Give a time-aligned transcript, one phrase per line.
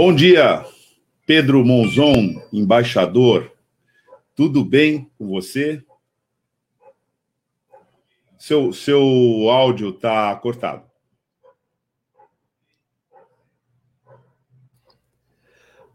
[0.00, 0.64] Bom dia,
[1.26, 3.50] Pedro Monzon, embaixador.
[4.32, 5.82] Tudo bem com você?
[8.38, 9.02] Seu, seu
[9.50, 10.84] áudio está cortado.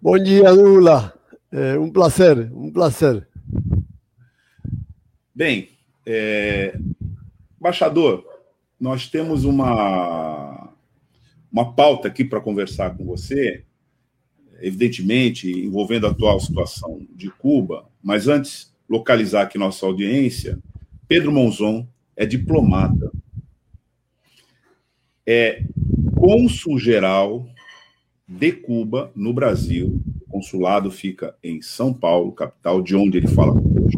[0.01, 1.17] Bom dia, Lula.
[1.49, 3.25] É um prazer, um prazer.
[5.33, 5.69] Bem,
[6.05, 6.77] é,
[7.57, 8.25] embaixador,
[8.77, 10.73] nós temos uma,
[11.49, 13.65] uma pauta aqui para conversar com você,
[14.61, 20.59] evidentemente envolvendo a atual situação de Cuba, mas antes, localizar aqui nossa audiência,
[21.07, 23.11] Pedro Monzon é diplomata,
[25.25, 25.63] é
[26.15, 27.47] cônsul geral
[28.27, 30.01] de Cuba no Brasil.
[30.21, 33.97] O consulado fica em São Paulo, capital, de onde ele fala hoje.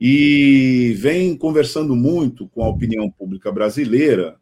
[0.00, 4.36] E vem conversando muito com a opinião pública brasileira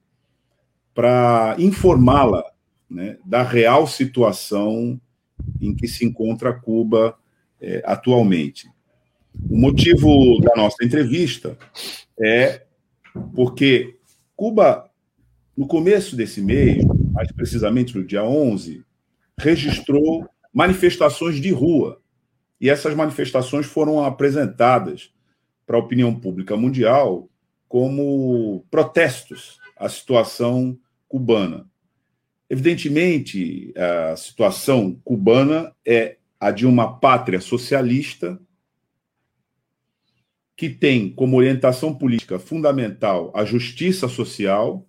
[0.94, 2.51] para informá-la
[2.92, 5.00] né, da real situação
[5.60, 7.16] em que se encontra Cuba
[7.60, 8.70] é, atualmente.
[9.48, 11.56] O motivo da nossa entrevista
[12.20, 12.62] é
[13.34, 13.96] porque
[14.36, 14.90] Cuba,
[15.56, 18.84] no começo desse mês, mais precisamente no dia 11,
[19.38, 22.00] registrou manifestações de rua.
[22.60, 25.10] E essas manifestações foram apresentadas
[25.66, 27.28] para a opinião pública mundial
[27.68, 31.66] como protestos à situação cubana.
[32.52, 38.38] Evidentemente, a situação cubana é a de uma pátria socialista
[40.54, 44.86] que tem como orientação política fundamental a justiça social,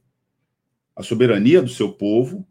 [0.93, 2.45] a soberania do seu povo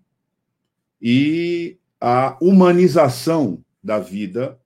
[0.99, 4.59] e a humanização da vida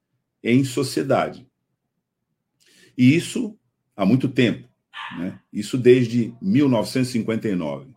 [0.45, 1.45] em sociedade.
[2.97, 3.59] E isso
[3.97, 4.69] há muito tempo,
[5.19, 5.41] né?
[5.53, 7.93] isso desde 1959.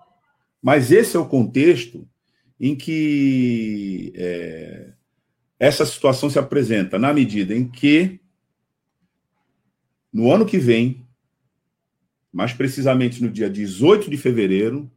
[0.59, 2.09] Mas esse é o contexto
[2.59, 4.93] em que é,
[5.57, 8.19] essa situação se apresenta, na medida em que,
[10.11, 11.07] no ano que vem,
[12.31, 14.91] mais precisamente no dia 18 de fevereiro,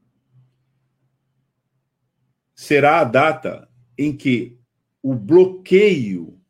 [2.55, 4.59] será a data em que
[5.03, 6.41] o bloqueio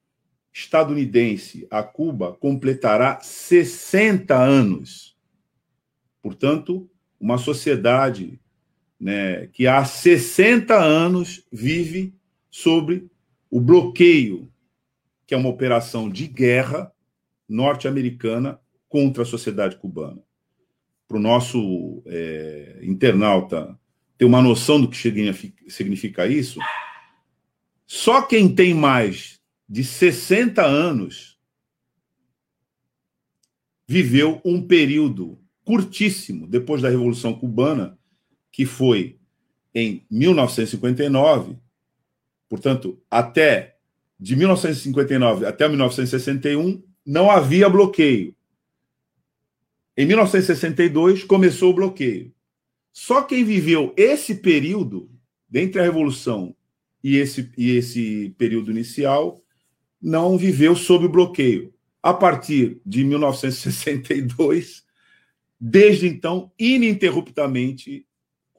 [0.52, 5.16] estadunidense a Cuba completará 60 anos.
[6.20, 8.41] Portanto, uma sociedade
[9.02, 12.14] né, que há 60 anos vive
[12.48, 13.10] sobre
[13.50, 14.48] o bloqueio,
[15.26, 16.92] que é uma operação de guerra
[17.48, 20.22] norte-americana contra a sociedade cubana.
[21.08, 23.76] Para o nosso é, internauta
[24.16, 24.96] ter uma noção do que
[25.66, 26.60] significa isso,
[27.84, 31.40] só quem tem mais de 60 anos
[33.84, 37.98] viveu um período curtíssimo depois da Revolução Cubana,
[38.52, 39.18] que foi
[39.74, 41.56] em 1959,
[42.48, 43.76] portanto, até
[44.20, 48.36] de 1959 até 1961, não havia bloqueio.
[49.96, 52.32] Em 1962 começou o bloqueio.
[52.92, 55.10] Só quem viveu esse período,
[55.48, 56.54] dentre a Revolução
[57.02, 59.42] e esse, e esse período inicial,
[60.00, 61.74] não viveu sob bloqueio.
[62.00, 64.84] A partir de 1962,
[65.60, 68.06] desde então, ininterruptamente,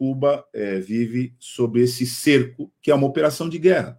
[0.03, 3.97] Cuba é, vive sob esse cerco, que é uma operação de guerra.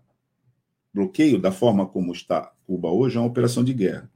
[0.92, 4.10] Bloqueio, da forma como está Cuba hoje, é uma operação de guerra.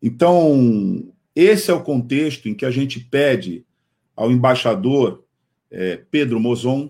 [0.00, 3.66] Então, esse é o contexto em que a gente pede
[4.14, 5.26] ao embaixador
[5.72, 6.88] é, Pedro Mozon,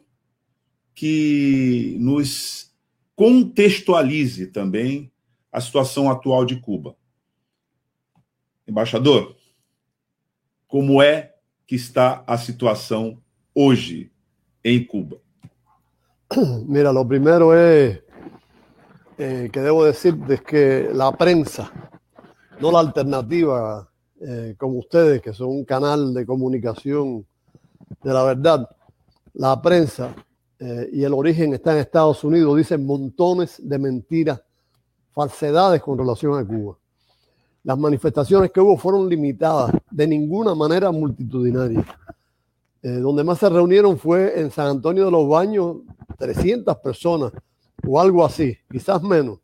[0.95, 2.71] que nos
[3.17, 5.11] contextualize também
[5.51, 6.95] a situação atual de Cuba.
[8.69, 9.39] Embaixador,
[10.69, 11.35] como é
[11.67, 13.23] que está a situação
[13.55, 14.13] hoje
[14.65, 15.19] em Cuba?
[16.67, 18.01] Mira, lo primero es
[19.19, 21.71] eh, que debo decir que la prensa,
[22.61, 23.89] no la alternativa,
[24.21, 27.25] eh, como ustedes, que son un canal de comunicación
[28.03, 28.69] de la verdad,
[29.35, 30.15] la prensa
[30.59, 34.43] eh, y el origen está en Estados Unidos, dicen montones de mentiras,
[35.13, 36.77] falsedades con relación a Cuba.
[37.63, 41.85] Las manifestaciones que hubo fueron limitadas, de ninguna manera multitudinarias.
[42.85, 45.79] Eh, donde más se reunieron fue en San Antonio de los Baños,
[46.19, 47.33] 300 personas
[47.89, 49.41] o algo así, quizás menos.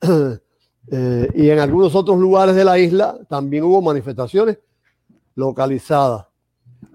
[0.88, 4.60] Eh, y en algunos otros lugares de la isla también hubo manifestaciones
[5.34, 6.26] localizadas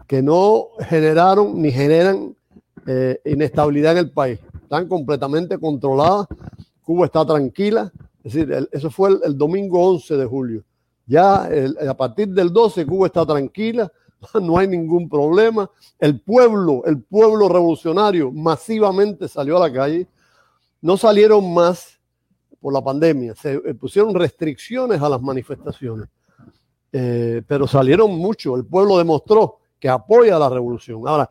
[0.07, 2.33] que no generaron ni generan
[2.87, 4.39] eh, inestabilidad en el país.
[4.63, 6.25] Están completamente controladas.
[6.81, 7.91] Cuba está tranquila.
[8.23, 10.63] Es decir, eso fue el, domingo 11 de julio.
[11.05, 11.49] Ya
[11.89, 13.91] a partir del 12 Cuba está tranquila,
[14.41, 15.69] no hay ningún problema.
[15.99, 20.07] El pueblo, el pueblo revolucionario masivamente salió a la calle
[20.81, 21.99] no salieron más
[22.59, 26.09] por la pandemia, se eh, pusieron restricciones a las manifestaciones,
[26.91, 31.07] eh, pero salieron mucho, el pueblo demostró que apoya la revolución.
[31.07, 31.29] Ahora,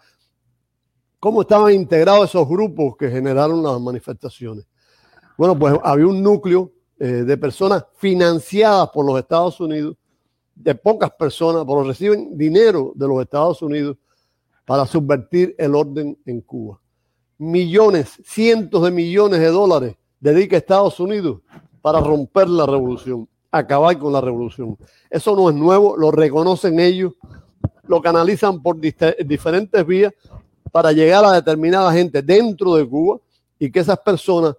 [1.21, 4.67] ¿cómo estaban integrados esos grupos que generaron las manifestaciones?
[5.37, 9.97] Bueno, pues había un núcleo eh, de personas financiadas por los Estados Unidos,
[10.63, 13.97] de pocas personas, pero reciben dinero de los Estados Unidos
[14.65, 16.81] para subvertir el orden en Cuba.
[17.39, 21.41] Millones, cientos de millones de dólares dedica Estados Unidos
[21.81, 24.77] para romper la revolución, acabar con la revolución.
[25.09, 27.15] Eso no es nuevo, lo reconocen ellos,
[27.85, 30.13] lo canalizan por diferentes vías
[30.71, 33.19] para llegar a determinada gente dentro de Cuba
[33.59, 34.55] y que esas personas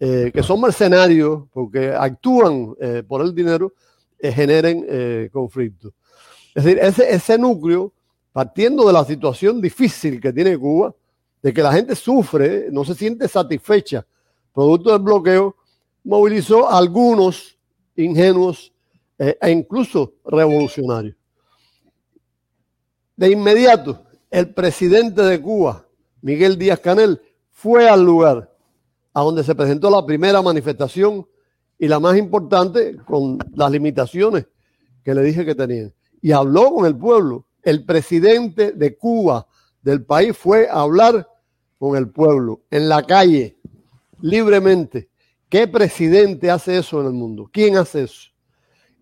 [0.00, 3.72] eh, que son mercenarios porque actúan eh, por el dinero,
[4.18, 5.92] eh, generen conflictos.
[6.54, 7.92] Es decir, ese, ese núcleo,
[8.32, 10.94] partiendo de la situación difícil que tiene Cuba,
[11.42, 14.06] de que la gente sufre, no se siente satisfecha,
[14.52, 15.56] producto del bloqueo,
[16.04, 17.56] movilizó a algunos
[17.96, 18.72] ingenuos
[19.18, 21.16] e incluso revolucionarios.
[23.16, 25.86] De inmediato, el presidente de Cuba,
[26.22, 28.54] Miguel Díaz Canel, fue al lugar
[29.12, 31.26] a donde se presentó la primera manifestación
[31.78, 34.46] y la más importante con las limitaciones
[35.04, 35.92] que le dije que tenían.
[36.20, 37.46] Y habló con el pueblo.
[37.62, 39.46] El presidente de Cuba,
[39.82, 41.28] del país, fue a hablar
[41.78, 43.56] con el pueblo en la calle,
[44.20, 45.08] libremente.
[45.48, 47.48] ¿Qué presidente hace eso en el mundo?
[47.52, 48.30] ¿Quién hace eso?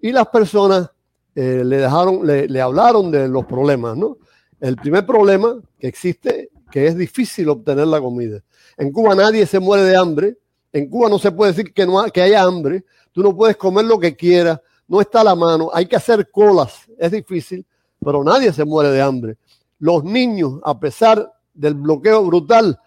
[0.00, 0.90] Y las personas
[1.34, 4.18] eh, le dejaron, le, le hablaron de los problemas, ¿no?
[4.60, 8.42] El primer problema que existe, que es difícil obtener la comida.
[8.76, 10.38] En Cuba nadie se muere de hambre.
[10.76, 12.84] En Cuba no se puede decir que, no, que haya hambre.
[13.10, 14.60] Tú no puedes comer lo que quieras.
[14.86, 15.70] No está a la mano.
[15.72, 16.82] Hay que hacer colas.
[16.98, 17.64] Es difícil,
[17.98, 19.38] pero nadie se muere de hambre.
[19.78, 22.78] Los niños, a pesar del bloqueo brutal,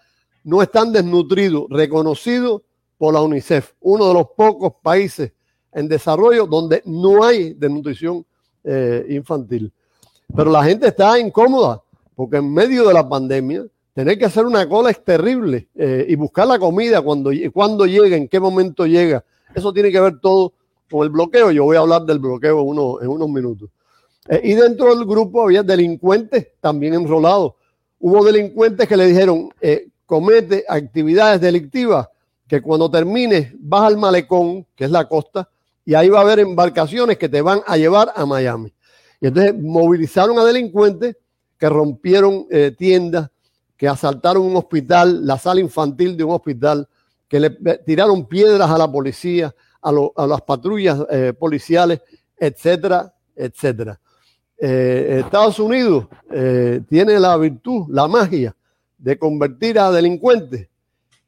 [0.44, 2.62] no están desnutridos, reconocidos
[2.96, 5.32] por la UNICEF, uno de los pocos países
[5.72, 8.24] en desarrollo donde no hay desnutrición
[8.62, 9.72] eh, infantil.
[10.32, 11.82] Pero la gente está incómoda
[12.14, 13.64] porque en medio de la pandemia
[14.00, 18.16] Tener que hacer una cola es terrible eh, y buscar la comida cuando, cuando llega,
[18.16, 19.22] en qué momento llega.
[19.54, 20.54] Eso tiene que ver todo
[20.90, 21.50] con el bloqueo.
[21.50, 22.62] Yo voy a hablar del bloqueo
[23.02, 23.68] en unos minutos.
[24.26, 27.52] Eh, y dentro del grupo había delincuentes también enrolados.
[27.98, 32.08] Hubo delincuentes que le dijeron, eh, comete actividades delictivas,
[32.48, 35.46] que cuando termines vas al malecón, que es la costa,
[35.84, 38.72] y ahí va a haber embarcaciones que te van a llevar a Miami.
[39.20, 41.18] Y entonces movilizaron a delincuentes
[41.58, 42.46] que rompieron
[42.78, 43.28] tiendas,
[43.80, 46.86] que asaltaron un hospital, la sala infantil de un hospital,
[47.26, 47.48] que le
[47.86, 52.02] tiraron piedras a la policía, a, las patrullas eh, policiales,
[52.36, 53.98] etcétera, etcétera.
[54.58, 58.54] Eh, Estados Unidos eh, tiene la virtud, la magia
[58.98, 60.68] de convertir a delincuentes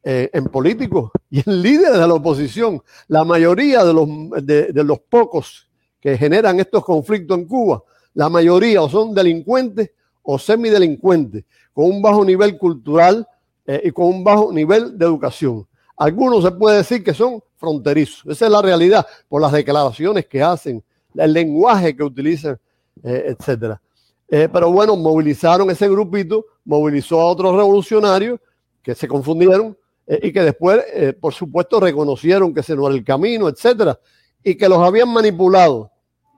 [0.05, 2.83] en políticos y en líderes de la oposición.
[3.09, 4.09] La mayoría de los,
[4.45, 5.71] de los pocos
[6.01, 7.83] que generan estos conflictos en Cuba,
[8.13, 13.27] la mayoría o son delincuentes o semidelincuentes con un bajo nivel cultural
[13.67, 15.67] eh, y con un bajo nivel de educación.
[15.97, 18.25] Algunos se puede decir que son fronterizos.
[18.27, 20.83] Esa es la realidad por las declaraciones que hacen,
[21.15, 22.59] el lenguaje que utilizan,
[23.03, 23.81] eh, etcétera.
[24.29, 28.41] Eh, pero bueno, movilizaron ese grupito, movilizó a otros revolucionarios
[28.83, 29.77] que se confundieron
[30.21, 30.83] y que después,
[31.21, 33.99] por supuesto, reconocieron que ese no era el camino, etcétera,
[34.43, 35.93] y que los habían manipulado,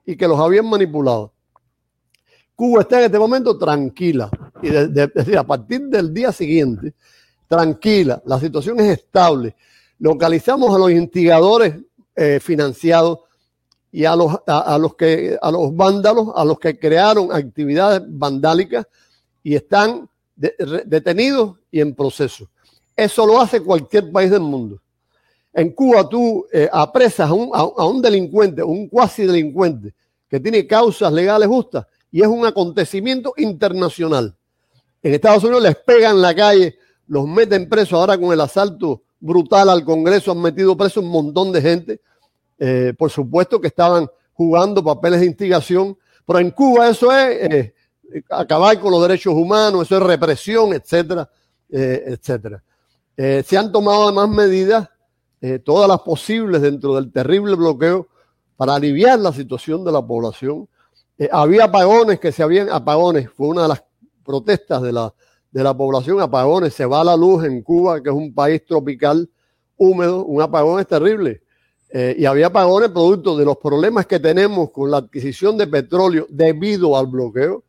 [0.04, 1.33] y que los habían manipulado.
[2.54, 4.30] Cuba está en este momento tranquila.
[4.62, 6.94] Y decir, a partir del día siguiente,
[7.48, 9.56] tranquila, la situación es estable.
[9.98, 11.74] Localizamos a los instigadores
[12.14, 13.20] eh, financiados
[13.90, 18.86] y a los, a, los que, a los vándalos, a los que crearon actividades vandálicas
[19.42, 22.48] y están detenidos y en proceso.
[22.96, 24.80] Eso lo hace cualquier país del mundo.
[25.52, 29.94] En Cuba tú eh, apresas a un, a un delincuente, un cuasi delincuente
[30.28, 34.36] que tiene causas legales justas y es un acontecimiento internacional.
[35.02, 36.78] En Estados Unidos les pegan la calle,
[37.08, 37.94] los meten presos.
[37.94, 42.00] Ahora con el asalto brutal al Congreso han metido preso un montón de gente.
[42.56, 47.74] Eh, por supuesto que estaban jugando papeles de instigación, pero en Cuba eso es eh,
[48.30, 51.28] acabar con los derechos humanos, eso es represión, etcétera,
[51.68, 52.62] eh, etcétera.
[53.16, 54.88] se han tomado además medidas,
[55.64, 58.06] todas las posibles dentro del terrible bloqueo,
[58.56, 60.68] para aliviar la situación de la población.
[61.18, 63.84] Eh, había apagones que se habían, apagones, fue una de las
[64.24, 65.14] protestas de la,
[65.50, 69.28] de la población, apagones, se va la luz en Cuba, que es un país tropical
[69.76, 71.42] húmedo, un apagón es terrible.
[71.90, 76.26] Eh, y había apagones producto de los problemas que tenemos con la adquisición de petróleo
[76.28, 77.62] debido al bloqueo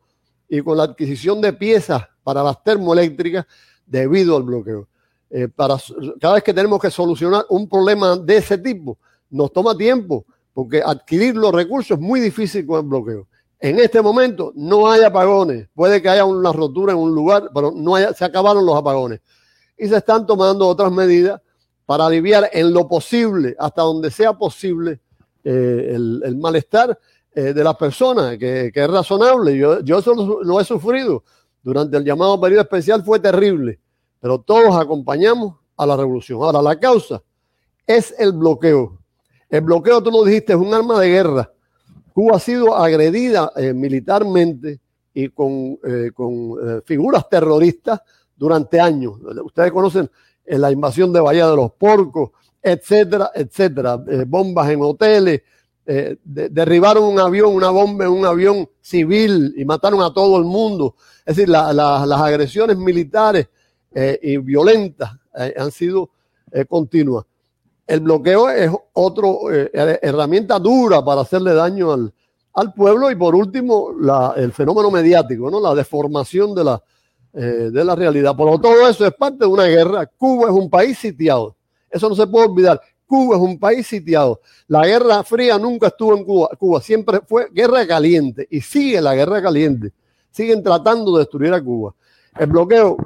[0.48, 3.46] y con la adquisición de piezas para las termoeléctricas
[3.86, 4.88] debido al bloqueo.
[5.30, 5.76] eh, para
[6.20, 8.98] cada vez que tenemos que solucionar un problema de ese tipo,
[9.30, 13.26] nos toma tiempo, porque adquirir los recursos es muy difícil con el bloqueo.
[13.58, 17.72] En este momento no hay apagones, puede que haya una rotura en un lugar, pero
[17.74, 19.20] no se acabaron los apagones.
[19.78, 21.40] Y se están tomando otras medidas
[21.86, 25.00] para aliviar en lo posible, hasta donde sea posible,
[25.44, 26.98] eh, el, malestar
[27.32, 29.56] eh, de las personas, que, es razonable.
[29.56, 31.22] Yo, eso lo, he sufrido
[31.62, 33.78] durante el llamado periodo especial, fue terrible,
[34.20, 36.42] pero todos acompañamos a la revolución.
[36.42, 37.22] Ahora, la causa
[37.86, 38.98] es el bloqueo.
[39.48, 41.52] El bloqueo, tú lo dijiste, es un arma de guerra.
[42.16, 44.80] Cuba ha sido agredida eh, militarmente
[45.12, 45.78] y con,
[46.14, 48.00] con figuras terroristas
[48.34, 49.18] durante años.
[49.44, 50.10] Ustedes conocen
[50.46, 52.30] la invasión de Bahía de los Porcos,
[52.62, 54.02] etcétera, etcétera.
[54.08, 55.42] Eh, bombas en hoteles,
[55.84, 60.44] eh, derribaron un avión, una bomba en un avión civil y mataron a todo el
[60.44, 60.96] mundo.
[61.24, 63.48] Es decir, las agresiones militares
[63.94, 66.10] eh, y violentas han sido
[66.68, 67.24] continuas.
[67.86, 69.28] El bloqueo es otra
[70.02, 72.12] herramienta dura para hacerle daño al,
[72.54, 73.90] al pueblo y por último
[74.34, 75.60] el fenómeno mediático, ¿no?
[75.60, 76.82] la deformación de la,
[77.32, 78.34] de la realidad.
[78.34, 80.06] Por todo eso es parte de una guerra.
[80.06, 81.54] Cuba es un país sitiado.
[81.88, 82.80] Eso no se puede olvidar.
[83.06, 84.40] Cuba es un país sitiado.
[84.66, 86.48] La guerra fría nunca estuvo en Cuba.
[86.58, 89.92] Cuba siempre fue guerra caliente y sigue la guerra caliente.
[90.30, 91.94] Siguen tratando de destruir a Cuba.
[92.36, 92.96] El bloqueo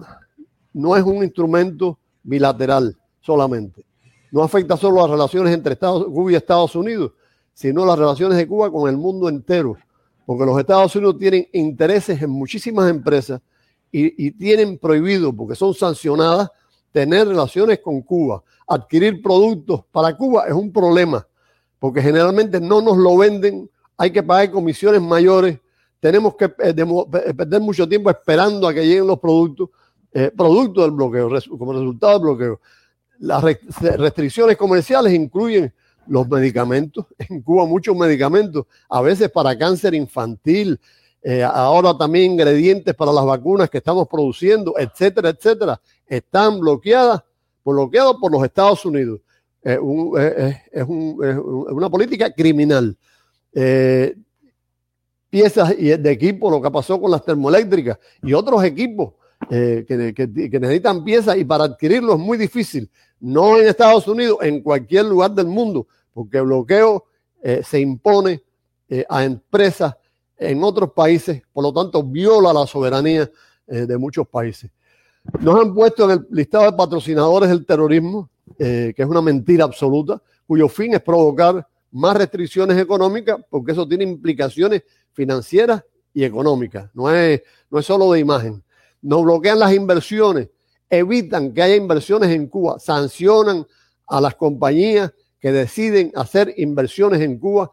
[0.73, 3.85] no es un instrumento bilateral solamente.
[4.33, 7.13] No afecta solo las relaciones entre Estados, Cuba y Estados Unidos,
[7.53, 9.77] sino las relaciones de Cuba con el mundo entero.
[10.25, 13.41] Porque los Estados Unidos tienen intereses en muchísimas empresas
[13.91, 16.49] y, tienen prohibido, porque son sancionadas,
[16.93, 21.27] tener relaciones con Cuba adquirir productos para Cuba es un problema,
[21.81, 25.59] porque generalmente no nos lo venden, hay que pagar comisiones mayores,
[25.99, 29.71] tenemos que eh, eh, perder mucho tiempo esperando a que lleguen los productos,
[30.13, 32.61] eh, producto del bloqueo, como resultado del bloqueo.
[33.21, 35.73] Las restricciones comerciales incluyen
[36.07, 40.81] los medicamentos, en Cuba muchos medicamentos, a veces para cáncer infantil,
[41.53, 47.23] ahora también ingredientes para las vacunas que estamos produciendo, etcétera, etcétera, están bloqueadas
[47.65, 49.21] bloqueado por los Estados Unidos.
[49.63, 52.97] es, una política criminal.
[53.53, 54.17] Eh,
[55.29, 59.15] piezas de equipo, lo que pasó con las termoeléctricas y otros equipos
[59.49, 62.91] eh, que, necesitan piezas y para adquirirlos es muy difícil.
[63.21, 67.05] No en Estados Unidos, en cualquier lugar del mundo, porque el bloqueo
[67.43, 68.43] eh, se impone
[69.09, 69.95] a empresas
[70.37, 73.31] en otros países, por lo tanto viola la soberanía
[73.65, 74.69] de muchos países.
[75.41, 79.65] Nos han puesto en el listado de patrocinadores del terrorismo, eh, que es una mentira
[79.65, 84.83] absoluta, cuyo fin es provocar más restricciones económicas, porque eso tiene implicaciones
[85.13, 88.63] financieras y económicas, no es, no es solo de imagen.
[89.03, 90.49] Nos bloquean las inversiones,
[90.89, 93.67] evitan que haya inversiones en Cuba, sancionan
[94.07, 97.71] a las compañías que deciden hacer inversiones en Cuba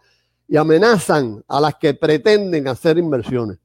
[0.48, 3.58] y amenazan a las que pretenden hacer inversiones.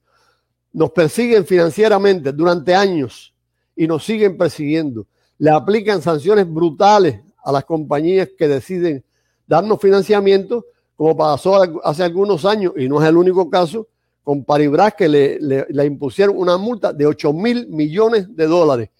[0.73, 3.35] Nos persiguen financieramente durante años
[3.77, 5.07] y nos siguen persiguiendo.
[5.39, 9.05] Le aplican sanciones brutales a las compañías que deciden
[9.47, 10.65] darnos financiamiento,
[10.97, 13.89] como pasó hace algunos años, y no es el único caso,
[14.23, 18.91] con Paribras que le, impusieron una multa de 8 mil millones de dólares.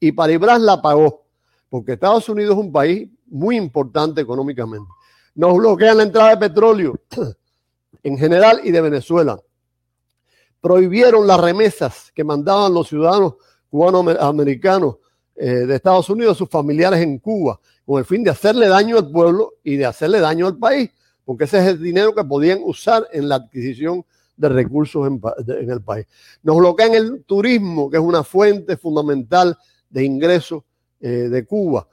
[0.00, 1.24] Y Paribras la pagó,
[1.68, 4.88] porque Estados Unidos es un país muy importante económicamente.
[5.34, 6.94] Nos bloquean la entrada de petróleo
[8.02, 9.40] en general y de Venezuela.
[10.60, 13.34] Prohibieron las remesas que mandaban los ciudadanos
[13.70, 14.96] cubano-americanos
[15.34, 19.10] eh, de Estados Unidos, sus familiares en Cuba, con el fin de hacerle daño al
[19.10, 20.90] pueblo y de hacerle daño al país,
[21.24, 24.04] porque ese es el dinero que podían usar en la adquisición de
[24.38, 25.20] recursos en,
[25.70, 26.06] el país.
[26.42, 29.56] Nos bloquean el turismo, que es una fuente fundamental
[29.90, 30.62] de ingresos
[31.00, 31.88] eh, de Cuba.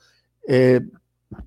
[0.47, 0.81] Eh,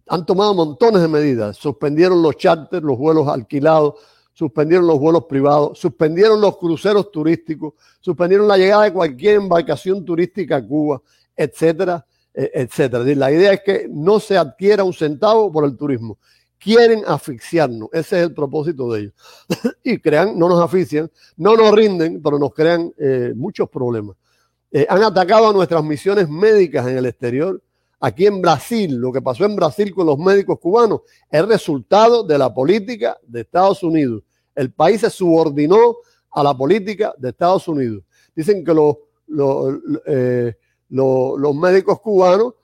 [0.09, 3.95] han tomado montones de medidas, suspendieron los charters, los vuelos alquilados,
[4.33, 10.57] suspendieron los vuelos privados, suspendieron los cruceros turísticos, suspendieron la llegada de cualquier embarcación turística
[10.57, 11.03] a Cuba,
[11.37, 13.05] etcétera, e, etcétera.
[13.05, 16.19] La idea es que no se adquiera un centavo por el turismo.
[16.59, 19.13] Quieren asfixiarnos, ese es el propósito de ellos.
[19.85, 24.17] y crean, no nos asfixian, no nos rinden, pero nos crean eh, muchos problemas.
[24.71, 27.63] Eh, han atacado a nuestras misiones médicas en el exterior.
[28.01, 31.01] Aquí en Brasil, lo que pasó en Brasil con los médicos cubanos
[31.31, 34.23] es resultado de la política de Estados Unidos
[34.59, 35.99] el país se subordinó
[36.33, 38.03] a la política de Estados Unidos.
[38.35, 38.97] Dicen que los,
[40.05, 40.53] eh,
[40.91, 42.55] médicos cubanos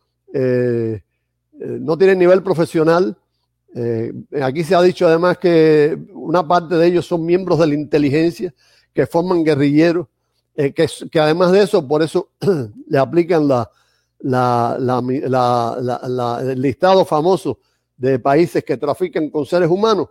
[1.60, 3.16] no tienen nivel profesional.
[4.42, 8.54] Aquí se ha dicho además que una parte de ellos son miembros de la inteligencia,
[8.92, 10.06] que forman guerrilleros,
[10.54, 12.30] que, además de eso, por eso
[12.88, 13.68] le aplican la,
[16.40, 17.58] el listado famoso
[17.96, 20.08] de países que trafican con seres humanos,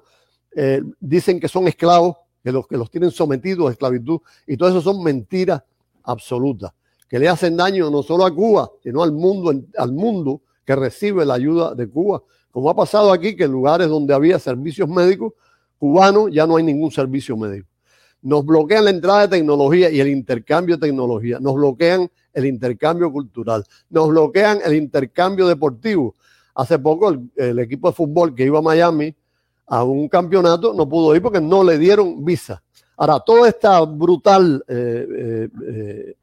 [0.56, 4.70] eh, dicen que son esclavos, que los, que los tienen sometidos a esclavitud, y todo
[4.70, 5.64] eso son mentiras
[6.04, 6.72] absolutas,
[7.08, 11.26] que le hacen daño no solo a Cuba, sino al mundo, al mundo que recibe
[11.26, 12.24] la ayuda de Cuba.
[12.54, 15.34] Como ha pasado aquí, que en lugares donde había servicios médicos
[15.80, 17.68] cubanos ya no hay ningún servicio médico.
[18.22, 21.40] Nos bloquean la entrada de tecnología y el intercambio de tecnología.
[21.40, 23.66] Nos bloquean el intercambio cultural.
[23.90, 26.14] Nos bloquean el intercambio deportivo.
[26.54, 29.16] Hace poco el, equipo de fútbol que iba a Miami
[29.66, 32.62] a un campeonato no pudo ir porque no le dieron visa.
[32.96, 36.16] Ahora, toda esta brutal eh, eh, eh,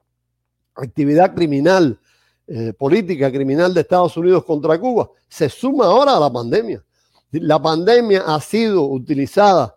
[0.76, 1.98] actividad criminal,
[2.76, 6.84] política criminal de Estados Unidos contra Cuba, se suma ahora a la pandemia.
[7.30, 9.76] La pandemia ha sido utilizada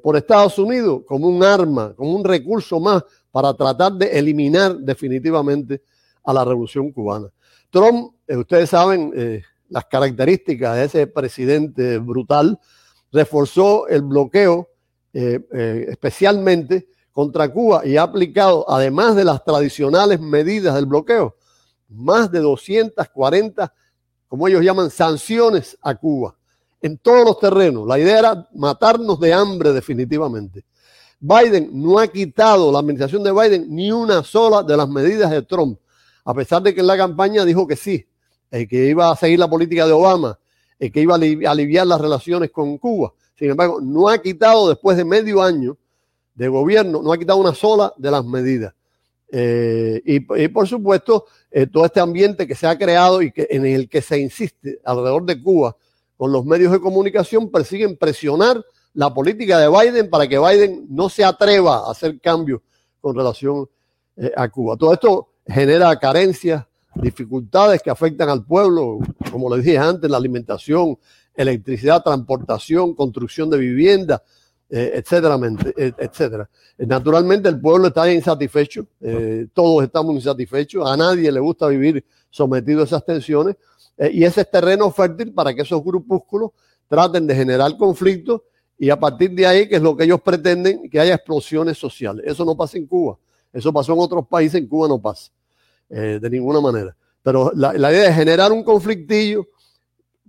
[0.00, 5.82] por Estados Unidos como un arma, como un recurso más para tratar de eliminar definitivamente
[6.22, 7.28] a la revolución cubana.
[7.70, 12.60] Trump, ustedes saben, las características de ese presidente brutal,
[13.12, 14.68] reforzó el bloqueo
[15.12, 21.36] eh, eh, especialmente contra Cuba y ha aplicado, además de las tradicionales medidas del bloqueo,
[21.94, 23.72] más de 240,
[24.28, 26.36] como ellos llaman, sanciones a Cuba
[26.82, 27.86] en todos los terrenos.
[27.86, 30.64] La idea era matarnos de hambre definitivamente.
[31.20, 35.42] Biden no ha quitado, la administración de Biden, ni una sola de las medidas de
[35.42, 35.78] Trump,
[36.24, 38.04] a pesar de que en la campaña dijo que sí,
[38.50, 40.38] el que iba a seguir la política de Obama,
[40.78, 43.12] el que iba a aliviar las relaciones con Cuba.
[43.38, 45.76] Sin embargo, no ha quitado después de medio año
[46.34, 48.74] de gobierno, no ha quitado una sola de las medidas.
[49.34, 53.64] Eh, y, por supuesto, eh, todo este ambiente que se ha creado y que, en
[53.64, 55.74] el que se insiste alrededor de Cuba
[56.18, 61.08] con los medios de comunicación persiguen presionar la política de Biden para que Biden no
[61.08, 62.60] se atreva a hacer cambios
[63.00, 63.66] con relación
[64.18, 64.76] eh, a Cuba.
[64.76, 68.98] Todo esto genera carencias dificultades que afectan al pueblo,
[69.30, 70.98] como le dije antes, la alimentación,
[71.34, 74.22] electricidad, transportación, construcción de vivienda,
[74.74, 75.38] eh, etcétera,
[75.76, 76.48] eh, etcétera.
[76.78, 78.86] Eh, naturalmente el pueblo está insatisfecho,
[79.52, 83.56] todos estamos insatisfechos, a nadie le gusta vivir sometido a esas tensiones,
[84.10, 86.52] y ese es terreno fértil para que esos grupúsculos
[86.88, 88.40] traten de generar conflictos
[88.78, 92.24] y a partir de ahí, que es lo que ellos pretenden, que haya explosiones sociales.
[92.26, 93.18] Eso no pasa en Cuba,
[93.52, 95.30] eso pasó en otros países, en Cuba no pasa.
[95.90, 96.96] De ninguna manera.
[97.22, 99.48] Pero la, idea es generar un conflictillo,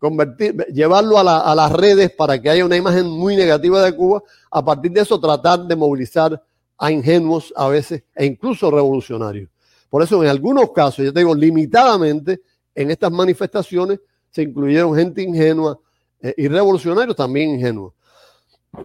[0.04, 4.66] convertir, llevarlo a, las redes para que haya una imagen muy negativa de Cuba, a
[4.66, 6.44] partir de eso tratar de movilizar
[6.78, 9.50] a ingenuos a veces e incluso revolucionarios.
[9.90, 12.42] Por eso en algunos casos, yo te digo, limitadamente
[12.76, 15.80] en estas manifestaciones se incluyeron gente ingenua
[16.22, 17.94] eh, y revolucionarios también ingenuos.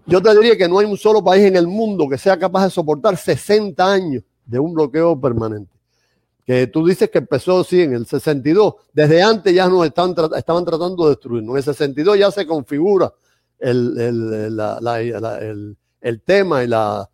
[0.07, 2.63] Yo te diría que no hay un solo país en el mundo que sea capaz
[2.63, 5.78] de soportar 60 años de un bloqueo permanente
[6.49, 8.73] que tú dices que empezó, sí, en el 62.
[8.95, 11.51] Desde antes ya nos estaban, estaban tratando de destruirnos.
[11.51, 13.13] En el 62 ya se configura
[13.59, 13.99] el,
[16.01, 17.07] el, tema y la,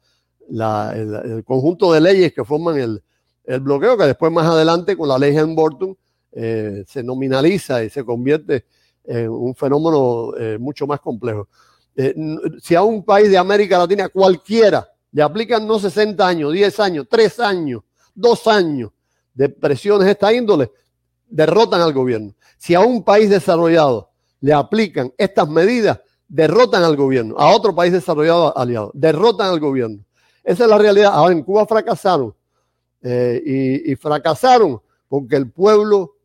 [0.95, 3.03] el, conjunto de leyes que forman el,
[3.61, 5.99] bloqueo, que después más adelante con la ley Hamilton
[6.31, 8.67] eh, se nominaliza y se convierte
[9.03, 11.49] en un fenómeno eh, mucho más complejo.
[11.97, 12.15] Eh,
[12.63, 17.07] si a un país de América Latina cualquiera le aplican no 60 años, 10 años,
[17.11, 17.83] 3 años,
[18.15, 18.91] 2 años,
[19.35, 20.71] de presiones de esta índole,
[21.29, 22.35] derrotan al gobierno.
[22.57, 27.35] Si a un país desarrollado le aplican estas medidas, derrotan al gobierno.
[27.39, 30.05] A otro país desarrollado aliado, derrotan al gobierno.
[30.43, 31.13] Esa es la realidad.
[31.13, 32.35] Ahora en Cuba fracasaron.
[33.03, 36.17] Eh, y, fracasaron porque el pueblo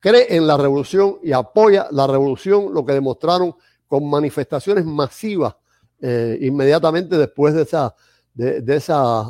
[0.00, 3.54] cree en la revolución y apoya la revolución, lo que demostraron
[3.86, 5.56] con manifestaciones masivas
[6.00, 7.94] eh, inmediatamente después de esa
[8.32, 8.82] de,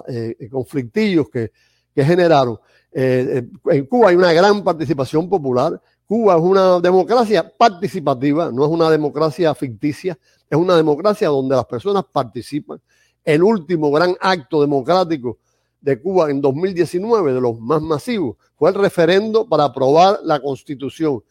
[0.09, 1.51] eh, conflictillos que
[1.97, 2.61] generaron.
[2.99, 5.79] Eh, en Cuba hay una gran participación popular.
[6.07, 11.67] Cuba es una democracia participativa, no es una democracia ficticia, es una democracia donde las
[11.67, 12.81] personas participan.
[13.23, 15.37] El último gran acto democrático
[15.79, 21.23] de Cuba en 2019, de los más masivos, fue el referendo para aprobar la constitución,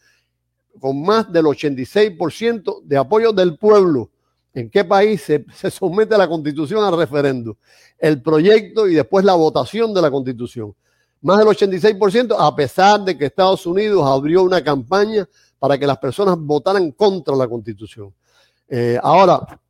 [0.78, 4.08] con más del 86% de apoyo del pueblo.
[4.54, 7.56] ¿En qué país se, se somete la constitución al referendo?
[7.98, 10.72] El proyecto y después la votación de la constitución
[11.22, 15.98] más del 86%, a pesar de que Estados Unidos abrió una campaña para que las
[15.98, 18.12] personas votaran contra la constitución.
[18.68, 19.60] Eh, ahora,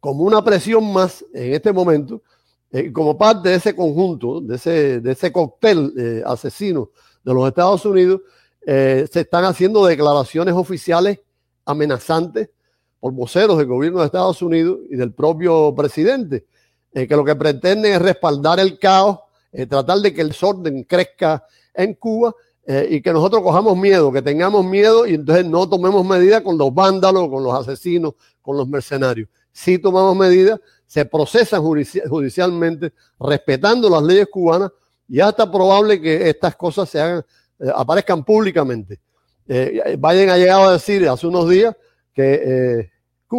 [0.00, 2.22] como una presión más en este momento,
[2.70, 6.90] eh, como parte de ese conjunto, de ese, de ese cóctel eh, asesino
[7.24, 8.20] de los Estados Unidos,
[8.64, 11.20] se están haciendo declaraciones oficiales
[11.64, 12.50] amenazantes
[12.98, 16.46] por voceros del gobierno de Estados Unidos y del propio presidente,
[16.92, 19.20] que lo que pretenden es respaldar el caos
[19.58, 21.42] eh, tratar de que el desorden crezca
[21.72, 22.34] en Cuba
[22.66, 26.58] eh, y que nosotros cojamos miedo, que tengamos miedo y entonces no tomemos medidas con
[26.58, 29.30] los vándalos, con los asesinos, con los mercenarios.
[29.50, 34.72] Si tomamos medidas, se procesan judicialmente respetando las leyes cubanas
[35.08, 37.24] y hasta probable que estas cosas se hagan,
[37.58, 39.00] eh, aparezcan públicamente.
[39.46, 41.74] Biden ha llegado a decir hace unos días
[42.12, 42.90] que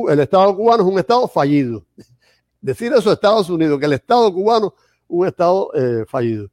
[0.10, 1.86] el Estado cubano es un Estado fallido.
[2.60, 4.74] Decir eso a Estados Unidos, que el Estado cubano
[5.08, 5.72] un Estado
[6.08, 6.50] fallido.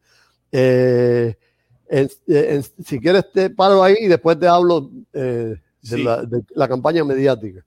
[0.52, 1.36] Eh,
[2.82, 7.04] si quieres te paro aí e depois te hablo eh, de, la, de, la, campanha
[7.04, 7.64] mediática.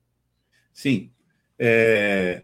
[0.73, 1.11] Sim.
[1.59, 2.43] É,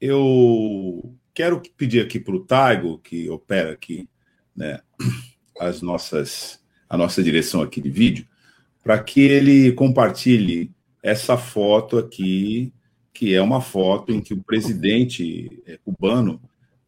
[0.00, 4.08] eu quero pedir aqui para o Taigo, que opera aqui
[4.56, 4.80] né,
[5.58, 8.26] as nossas, a nossa direção aqui de vídeo,
[8.82, 10.70] para que ele compartilhe
[11.02, 12.72] essa foto aqui,
[13.12, 16.40] que é uma foto em que o presidente é, cubano,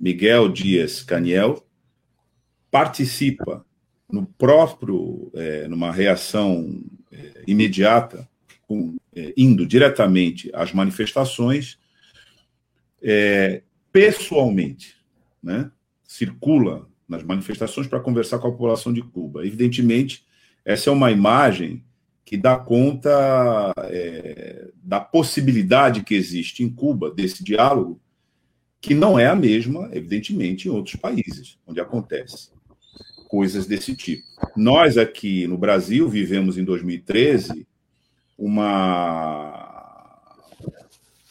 [0.03, 1.65] Miguel Dias Caniel,
[2.73, 3.65] participa
[4.11, 8.29] no próprio, é, numa reação é, imediata,
[8.67, 11.79] com, é, indo diretamente às manifestações,
[13.01, 13.63] é,
[13.93, 14.97] pessoalmente,
[15.41, 15.71] né,
[16.03, 19.47] circula nas manifestações para conversar com a população de Cuba.
[19.47, 20.27] Evidentemente,
[20.65, 21.85] essa é uma imagem
[22.25, 28.02] que dá conta é, da possibilidade que existe em Cuba desse diálogo,
[28.83, 32.51] que não é a mesma, evidentemente, em outros países onde acontece
[33.29, 34.25] coisas desse tipo.
[34.57, 37.67] Nós aqui no Brasil vivemos em 2013
[38.37, 40.19] uma,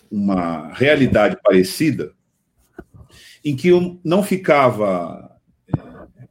[0.10, 2.14] uma realidade parecida
[3.44, 3.70] em que
[4.04, 5.38] não ficava
[5.68, 5.82] é,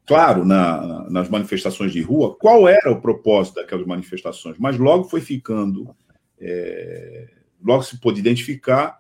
[0.06, 5.20] claro na, nas manifestações de rua qual era o propósito daquelas manifestações, mas logo foi
[5.20, 5.94] ficando,
[6.40, 7.28] é,
[7.62, 8.98] logo se pôde identificar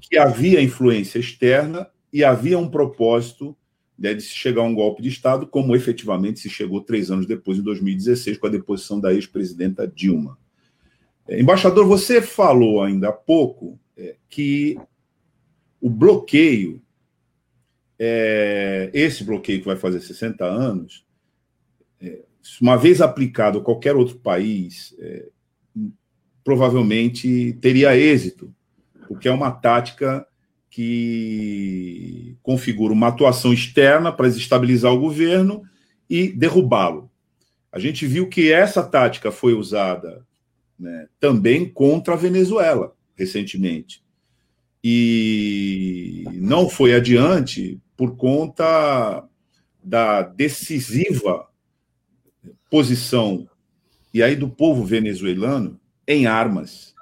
[0.00, 3.56] que havia influência externa e havia um propósito
[3.98, 7.58] de se chegar a um golpe de Estado, como efetivamente se chegou três anos depois,
[7.58, 10.38] em 2016, com a deposição da ex-presidenta Dilma.
[11.26, 14.78] É, embaixador, você falou ainda há pouco é, que
[15.80, 16.80] o bloqueio,
[17.98, 21.04] é, esse bloqueio que vai fazer 60 anos,
[22.00, 22.22] é,
[22.60, 25.26] uma vez aplicado a qualquer outro país, é,
[26.44, 28.54] provavelmente teria êxito,
[29.08, 30.26] porque é uma tática
[30.70, 35.62] que configura uma atuação externa para desestabilizar o governo
[36.08, 37.10] e derrubá-lo.
[37.72, 40.24] A gente viu que essa tática foi usada
[40.78, 44.02] né, também contra a Venezuela recentemente.
[44.84, 49.24] E não foi adiante por conta
[49.82, 51.48] da decisiva
[52.70, 53.48] posição
[54.14, 56.94] e aí do povo venezuelano em armas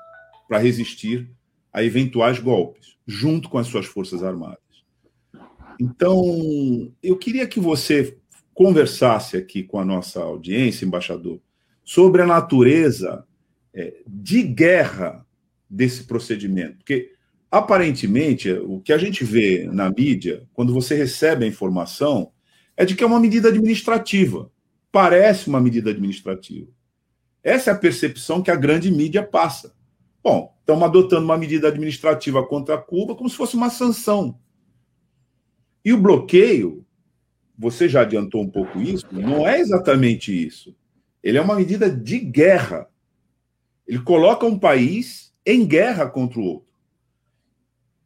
[0.49, 1.29] para resistir
[1.77, 4.59] a eventuais golpes junto com as suas Forças Armadas.
[5.79, 8.17] Então, eu queria que você
[8.55, 11.39] conversasse aqui com a nossa audiência, embaixador,
[11.85, 13.27] sobre a natureza
[13.75, 15.27] é, de guerra
[15.69, 16.79] desse procedimento.
[16.79, 17.13] Porque,
[17.51, 22.33] aparentemente, o que a gente vê na mídia, quando você recebe a informação,
[22.75, 24.51] é de que é uma medida administrativa.
[24.91, 26.69] Parece uma medida administrativa.
[27.45, 29.76] Essa é a percepção que a grande mídia passa.
[30.29, 34.41] Bom, estamos adotando uma medida administrativa contra Cuba como se fosse uma sanção.
[35.85, 36.85] E o bloqueio,
[37.57, 40.77] você já adiantou um pouco isso, não é exatamente isso.
[41.23, 42.89] Ele é uma medida de guerra.
[43.87, 46.69] Ele coloca um país em guerra contra o outro.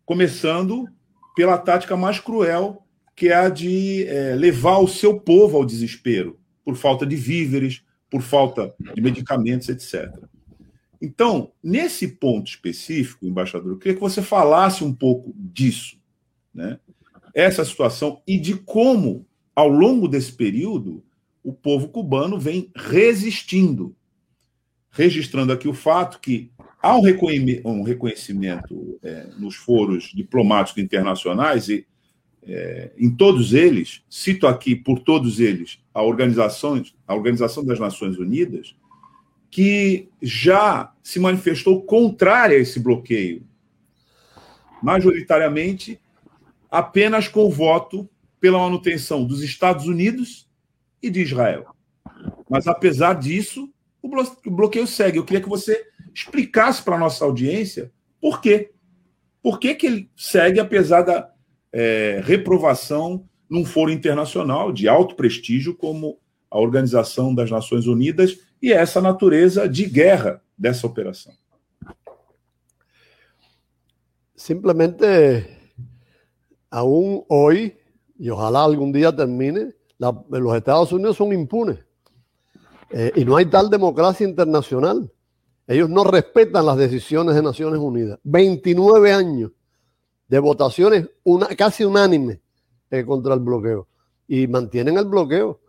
[0.05, 0.87] Começando
[1.35, 6.39] pela tática mais cruel, que é a de é, levar o seu povo ao desespero,
[6.63, 10.29] por falta de víveres, por falta de medicamentos, etc.
[11.01, 15.99] Então, nesse ponto específico, embaixador, eu queria que você falasse um pouco disso,
[16.53, 16.79] né?
[17.35, 21.03] essa situação e de como, ao longo desse período,
[21.43, 23.97] o povo cubano vem resistindo.
[24.91, 26.51] Registrando aqui o fato que
[26.83, 31.87] há um reconhecimento é, nos foros diplomáticos internacionais e
[32.43, 38.19] é, em todos eles, cito aqui por todos eles a organização, a Organização das Nações
[38.19, 38.75] Unidas,
[39.51, 43.45] que já se manifestou contrária a esse bloqueio,
[44.83, 46.01] majoritariamente
[46.71, 48.09] apenas com o voto
[48.41, 50.49] pela manutenção dos Estados Unidos
[51.03, 51.67] e de Israel.
[52.49, 53.69] Mas, apesar disso,
[54.03, 55.19] o bloqueio segue.
[55.19, 55.85] Eu queria que você
[56.15, 58.71] explicasse para a nossa audiência por quê.
[59.43, 61.31] Por que, que ele segue, apesar da
[61.73, 66.19] é, reprovação num foro internacional de alto prestígio, como
[66.51, 71.33] a Organização das Nações Unidas e essa natureza de guerra dessa operação.
[74.35, 75.75] Simplesmente,
[76.71, 77.77] aún hoy,
[78.19, 81.79] y ojalá algún día termine, los Estados Unidos son impunes.
[82.91, 85.11] Eh, y no hay tal democracia internacional.
[85.67, 88.19] Ellos no respetan las decisiones de Naciones Unidas.
[88.25, 89.53] 29 años
[90.27, 92.41] de votaciones una, casi unánimes
[92.91, 93.89] eh, contra el bloqueo.
[94.27, 95.61] Y mantienen el bloqueo.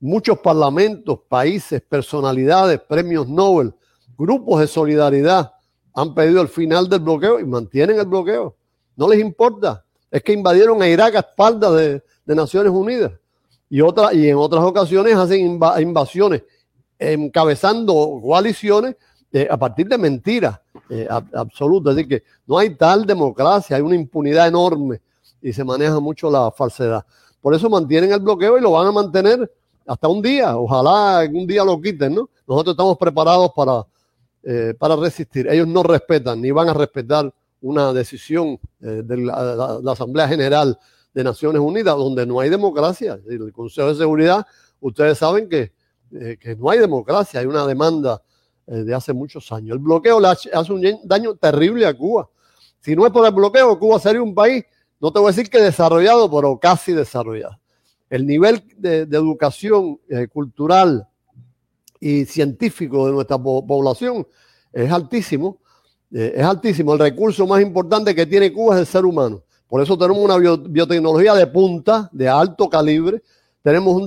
[0.00, 3.74] Muchos parlamentos, países, personalidades, premios Nobel,
[4.16, 5.52] grupos de solidaridad
[5.94, 8.56] han pedido el final del bloqueo y mantienen el bloqueo.
[8.96, 9.84] No les importa.
[10.10, 12.02] Es que invadieron a Irak a espaldas de,
[12.34, 13.12] Naciones Unidas.
[13.70, 16.42] Y, otra, y en otras ocasiones hacen invasiones
[16.98, 18.96] encabezando coaliciones
[19.32, 21.94] eh, a partir de mentiras eh, absolutas.
[21.94, 25.00] Así que no hay tal democracia, hay una impunidad enorme
[25.40, 27.04] y se maneja mucho la falsedad.
[27.40, 29.50] Por eso mantienen el bloqueo y lo van a mantener
[29.88, 30.56] hasta un día.
[30.56, 32.30] Ojalá un día lo quiten, ¿no?
[32.46, 33.84] Nosotros estamos preparados para,
[34.42, 35.48] eh, para resistir.
[35.48, 40.78] Ellos no respetan ni van a respetar una decisión de la, Asamblea General
[41.12, 43.18] de Naciones Unidas donde no hay democracia.
[43.28, 44.46] El Consejo de Seguridad,
[44.80, 45.72] ustedes saben que
[46.10, 48.22] eh, que no hay democracia, hay una demanda
[48.66, 49.76] eh, de hace muchos años.
[49.76, 52.30] El bloqueo le hace un daño terrible a Cuba.
[52.80, 54.64] Si no es por el bloqueo, Cuba sería un país,
[55.00, 57.58] no te voy a decir que desarrollado, pero casi desarrollado.
[58.10, 61.06] El nivel de, educación eh, cultural
[62.00, 64.26] y científico de nuestra población
[64.72, 65.58] es altísimo.
[66.10, 66.94] es altísimo.
[66.94, 69.42] El recurso más importante que tiene Cuba es el ser humano.
[69.68, 73.22] Por eso tenemos una biotecnología de punta, de alto calibre,
[73.62, 74.00] tenemos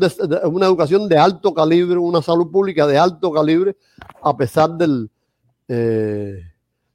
[0.46, 3.76] una educación de alto calibre, una salud pública de alto calibre,
[4.24, 5.08] a pesar del,
[5.68, 6.42] eh,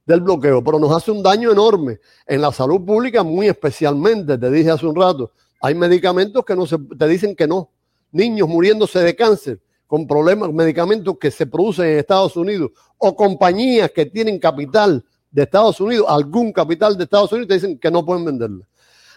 [0.05, 0.65] del bloqueo.
[0.65, 4.37] Pero nos hace un daño enorme en la salud pública, muy especialmente.
[4.37, 7.71] Te dije hace un rato, hay medicamentos que no se, te dicen que no.
[8.13, 13.91] Niños muriéndose de cáncer con problemas, medicamentos que se producen en Estados Unidos, o compañías
[13.91, 18.05] que tienen capital de Estados Unidos, algún capital de Estados Unidos, te dicen que no
[18.05, 18.67] pueden venderla.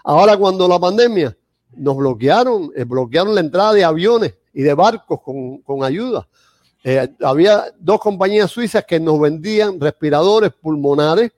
[0.03, 1.35] Ahora, cuando la pandemia
[1.75, 6.27] nos bloquearon, eh, bloquearon la entrada de aviones y de barcos con, ayuda.
[6.83, 11.31] Eh, había dos compañías suizas que nos vendían respiradores pulmonares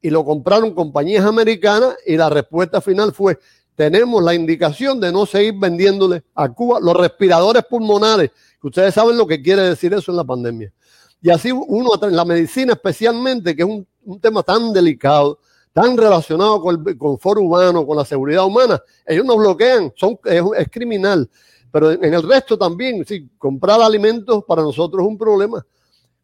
[0.00, 3.38] y lo compraron compañías americanas y la respuesta final fue,
[3.74, 9.16] tenemos la indicación de no seguir vendiéndole a Cuba los respiradores pulmonares, que ustedes saben
[9.16, 10.72] lo que quiere decir eso en la pandemia.
[11.20, 15.38] Y así uno, la medicina especialmente, que es un, un tema tan delicado,
[15.72, 20.68] tan relacionado con el confort humano, con la seguridad humana, ellos nos bloquean, son, es,
[20.70, 21.28] criminal.
[21.72, 25.66] Pero en el resto también, sí, comprar alimentos para nosotros es un problema.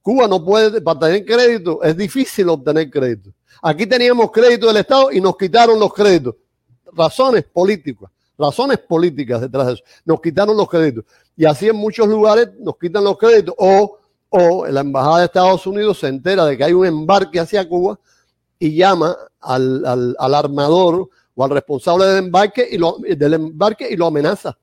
[0.01, 3.31] Cuba no puede, para tener crédito, es difícil obtener crédito.
[3.61, 6.37] Aquí teníamos crédito del Estado y nos quitaron los créditos.
[6.93, 9.83] Razones políticas, razones políticas detrás de eso.
[10.05, 11.05] Nos quitaron los créditos.
[11.37, 13.55] Y así en muchos lugares nos quitan los créditos.
[13.59, 13.99] O,
[14.29, 17.99] o la Embajada de Estados Unidos se entera de que hay un embarque hacia Cuba
[18.59, 24.07] y llama al, armador o al responsable del embarque, y lo, del embarque y lo
[24.07, 24.57] amenaza.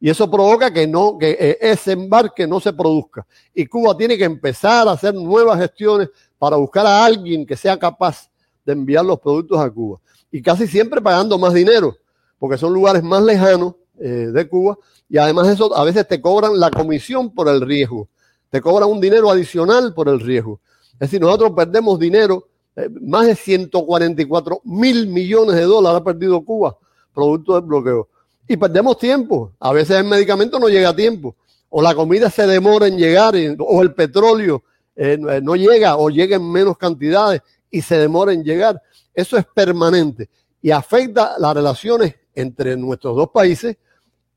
[0.00, 3.26] Y eso provoca que, no, que eh, ese embarque no se produzca.
[3.54, 7.76] Y Cuba tiene que empezar a hacer nuevas gestiones para buscar a alguien que sea
[7.78, 8.30] capaz
[8.64, 9.98] de enviar los productos a Cuba.
[10.30, 11.96] Y casi siempre pagando más dinero,
[12.38, 14.78] porque son lugares más lejanos eh, de Cuba.
[15.08, 18.08] Y además eso a veces te cobran la comisión por el riesgo.
[18.50, 20.60] Te cobran un dinero adicional por el riesgo.
[20.94, 26.44] Es decir, nosotros perdemos dinero eh, más de 144 mil millones de dólares ha perdido
[26.44, 26.76] Cuba
[27.18, 28.08] producto del bloqueo.
[28.46, 29.52] Y perdemos tiempo.
[29.58, 31.34] A veces el medicamento no llega a tiempo.
[31.68, 34.62] O la comida se demora en llegar, o el petróleo
[34.94, 38.80] eh, no llega, o llega en menos cantidades y se demora en llegar.
[39.18, 40.30] Eso es permanente
[40.62, 43.76] y afecta las relaciones entre nuestros dos países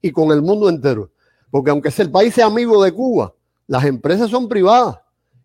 [0.02, 1.12] y con el mundo entero.
[1.52, 3.32] Porque aunque el país amigo de Cuba,
[3.67, 4.98] las empresas son privadas.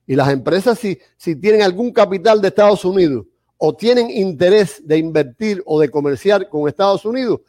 [0.06, 3.26] Y las empresas, si, si tienen algún capital de Estados Unidos
[3.58, 7.40] o tienen interés de invertir o de comerciar con Estados Unidos,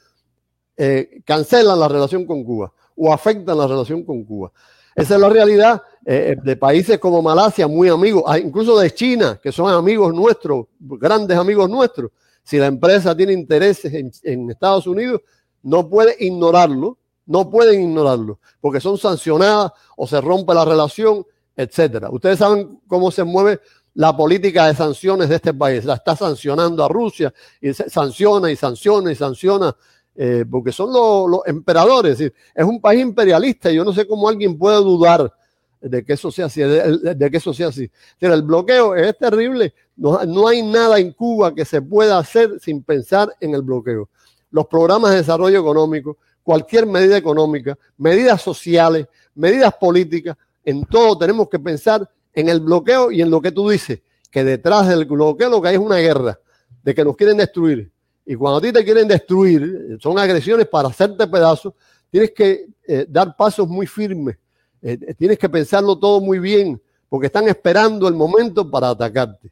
[0.75, 4.51] eh, cancelan la relación con Cuba o afectan la relación con Cuba.
[4.97, 9.39] Esa es la realidad eh, de países como Malasia, muy amigos, ah, incluso de China,
[9.41, 12.09] que son amigos nuestros, grandes amigos nuestros.
[12.41, 15.21] Si la empresa tiene intereses en, en Estados Unidos,
[15.61, 21.23] no puede ignorarlo, no pueden ignorarlo, porque son sancionadas o se rompe la relación
[21.57, 22.09] etcétera.
[22.11, 23.59] Ustedes saben cómo se mueve
[23.95, 25.83] la política de sanciones de este país.
[25.83, 29.75] La está sancionando a Rusia y sanciona y sanciona y sanciona
[30.19, 32.19] eh, porque son los, emperadores.
[32.19, 35.31] Es, es, un país imperialista y yo no sé cómo alguien puede dudar
[35.79, 36.61] de que eso sea así.
[36.61, 37.89] De, que eso sea así.
[38.19, 39.75] el bloqueo es terrible.
[39.95, 44.09] No, no hay nada en Cuba que se pueda hacer sin pensar en el bloqueo.
[44.49, 51.47] Los programas de desarrollo económico, cualquier medida económica, medidas sociales, medidas políticas, en todo tenemos
[51.47, 54.01] que pensar en el bloqueo y en lo que tú dices,
[54.31, 56.39] que detrás del bloqueo lo que hay es una guerra,
[56.83, 57.91] de que nos quieren destruir.
[58.29, 61.73] Y cuando a ti te quieren destruir, son agresiones para hacerte pedazos,
[62.11, 64.37] tienes que eh, dar pasos muy firmes
[64.81, 69.51] Eh, tienes que pensarlo todo muy bien, porque están esperando el momento para atacarte.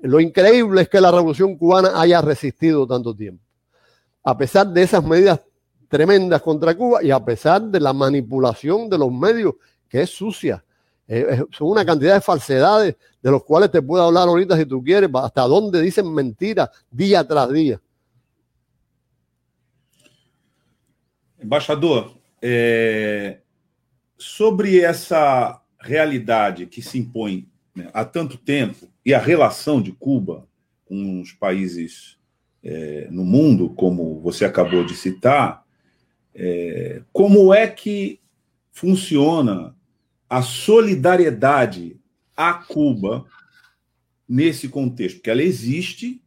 [0.00, 3.44] Lo increíble es que la revolución cubana haya resistido tanto tiempo,
[4.24, 5.40] a pesar de esas medidas
[5.88, 9.54] tremendas contra Cuba y a pesar de la manipulación de los medios,
[9.88, 10.64] que es sucia.
[11.06, 14.82] Eh, son una cantidad de falsedades de los cuales te puedo hablar ahorita si tú
[14.82, 17.78] quieres, hasta dónde dicen mentiras día tras día.
[21.42, 23.38] Embaixador, é,
[24.16, 30.46] sobre essa realidade que se impõe né, há tanto tempo e a relação de Cuba
[30.84, 32.18] com os países
[32.62, 35.64] é, no mundo, como você acabou de citar,
[36.34, 38.20] é, como é que
[38.70, 39.74] funciona
[40.28, 41.96] a solidariedade
[42.36, 43.26] a Cuba
[44.28, 45.16] nesse contexto?
[45.16, 46.22] Porque ela existe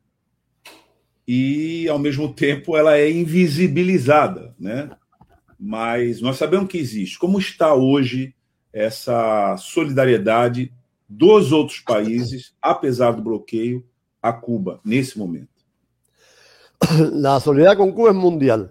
[1.27, 4.91] e, ao mesmo tempo, ela é invisibilizada, né?
[5.65, 7.17] Mas nós sabemos que existe.
[7.17, 8.35] Como está hoje
[8.71, 10.71] essa solidariedade
[11.09, 13.83] dos outros países, apesar do bloqueio,
[14.21, 15.49] a Cuba nesse momento?
[16.79, 18.69] A solidariedade com Cuba é mundial.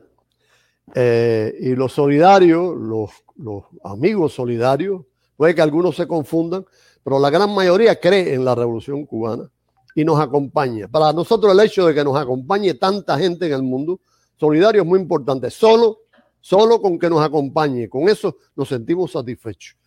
[0.95, 5.03] Eh, solidarios, los, los, amigos solidarios,
[5.37, 6.65] puede que algunos se confundan,
[7.03, 9.51] pero la gran mayoría cree en la revolución cubana
[9.97, 10.87] y nos acompaña.
[10.87, 13.99] Para nosotros el hecho de que nos acompañe tanta gente en el mundo,
[14.37, 15.51] solidario es muy importante.
[15.51, 16.04] Solo,
[16.45, 19.79] solo con que nos acompañe, con eso nos sentimos satisfechos.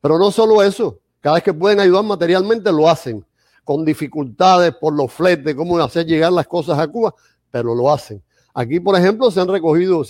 [0.00, 3.26] Pero no solo eso, cada vez que pueden ayudar materialmente lo hacen,
[3.64, 7.12] con dificultades por los fletes, cómo hacer llegar las cosas a Cuba,
[7.50, 8.22] pero lo hacen.
[8.54, 10.04] Aquí, por ejemplo, se han recogido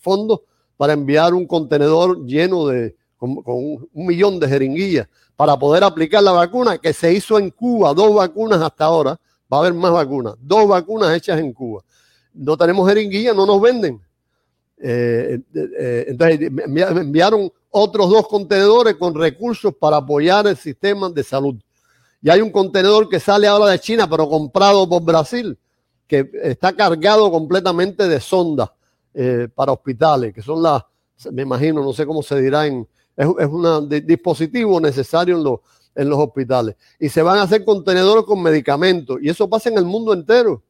[0.00, 0.40] fondos
[0.78, 6.32] para enviar un contenedor lleno de, con, un, millón de jeringuillas para poder aplicar la
[6.32, 9.20] vacuna que se hizo en Cuba, dos vacunas hasta ahora,
[9.52, 11.82] va a haber más vacunas, dos vacunas hechas en Cuba.
[12.32, 14.00] No tenemos jeringuillas, no nos venden.
[14.82, 21.22] Eh, eh, eh, entonces enviaron otros dos contenedores con recursos para apoyar el sistema de
[21.22, 21.56] salud.
[22.22, 25.56] Y hay un contenedor que sale ahora de China, pero comprado por Brasil,
[26.06, 28.70] que está cargado completamente de sondas
[29.54, 30.82] para hospitales, que son las,
[31.32, 35.60] me imagino, no sé cómo se dirá, en, es, un dispositivo necesario en los,
[35.94, 36.76] en los hospitales.
[36.98, 40.62] Y se van a hacer contenedores con medicamentos, y eso pasa en el mundo entero.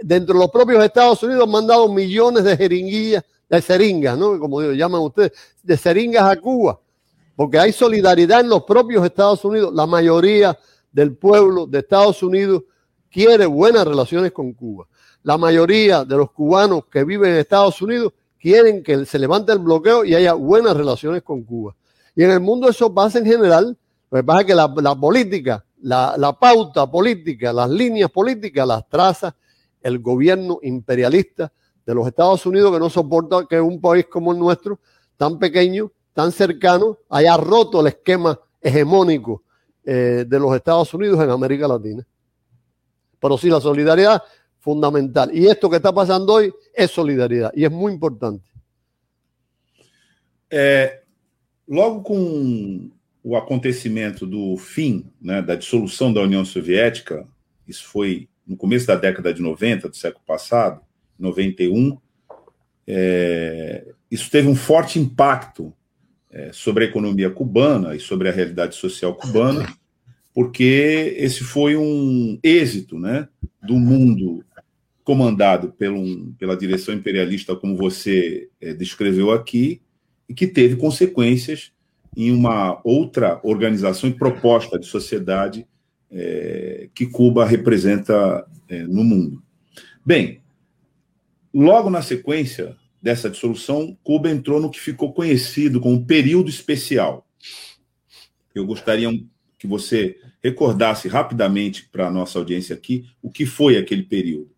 [0.00, 3.24] Dentro de los propios Estados Unidos han mandado millones de jeringuillas,
[3.56, 4.38] de seringas, ¿no?
[4.38, 6.80] Como llaman ustedes, de seringas a Cuba,
[7.36, 9.74] porque hay solidaridad en los propios Estados Unidos.
[9.74, 10.58] La mayoría
[10.90, 12.62] del pueblo de Estados Unidos
[13.10, 14.86] quiere buenas relaciones con Cuba.
[15.22, 19.58] La mayoría de los cubanos que viven en Estados Unidos quieren que se levante el
[19.58, 21.76] bloqueo y haya buenas relaciones con Cuba.
[22.16, 23.76] Y en el mundo eso pasa en general.
[24.10, 28.88] Lo que pasa es que la, política, la, la, pauta política, las líneas políticas las
[28.88, 29.36] traza
[29.82, 31.52] el gobierno imperialista
[31.84, 34.78] de los Estados Unidos que no soporta que un país como el nuestro,
[35.16, 39.42] tan pequeño, tan cercano, haya roto el esquema hegemónico
[39.84, 42.06] eh, de los Estados Unidos en América Latina.
[43.18, 44.22] Pero sí, la solidaridad
[44.62, 45.30] fundamental.
[45.32, 48.44] E isto que está passando hoje é solidariedade e é muito importante.
[50.50, 51.02] É,
[51.66, 52.90] logo com
[53.24, 57.26] o acontecimento do fim, né, da dissolução da União Soviética,
[57.66, 60.80] isso foi no começo da década de 90 do século passado,
[61.22, 61.96] 91,
[62.86, 65.72] é, isso teve um forte impacto
[66.30, 69.66] é, sobre a economia cubana e sobre a realidade social cubana
[70.34, 73.28] porque esse foi um êxito né,
[73.62, 74.44] do mundo
[75.04, 79.82] comandado pelo, pela direção imperialista, como você é, descreveu aqui,
[80.28, 81.72] e que teve consequências
[82.16, 85.66] em uma outra organização e proposta de sociedade
[86.10, 89.42] é, que Cuba representa é, no mundo.
[90.04, 90.40] Bem,
[91.52, 97.26] logo na sequência dessa dissolução, Cuba entrou no que ficou conhecido como período especial.
[98.54, 99.08] Eu gostaria
[99.58, 104.50] que você recordasse rapidamente para a nossa audiência aqui o que foi aquele período.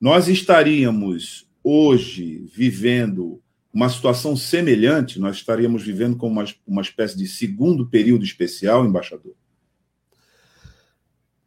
[0.00, 7.26] Nós estaríamos hoje vivendo uma situação semelhante, nós estaríamos vivendo como uma, uma espécie de
[7.26, 9.34] segundo período especial, embaixador?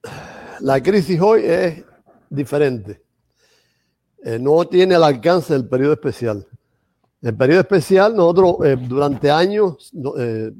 [0.04, 1.84] A crise hoje é
[2.30, 3.00] diferente.
[4.24, 6.46] Eh, no tiene el alcance del periodo especial.
[7.22, 10.52] El periodo especial, nosotros eh, durante años, eh,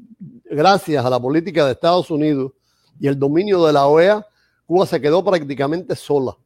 [0.44, 2.52] gracias a la política de Estados Unidos
[2.98, 4.26] y el dominio de la OEA,
[4.66, 6.36] Cuba se quedó prácticamente sola.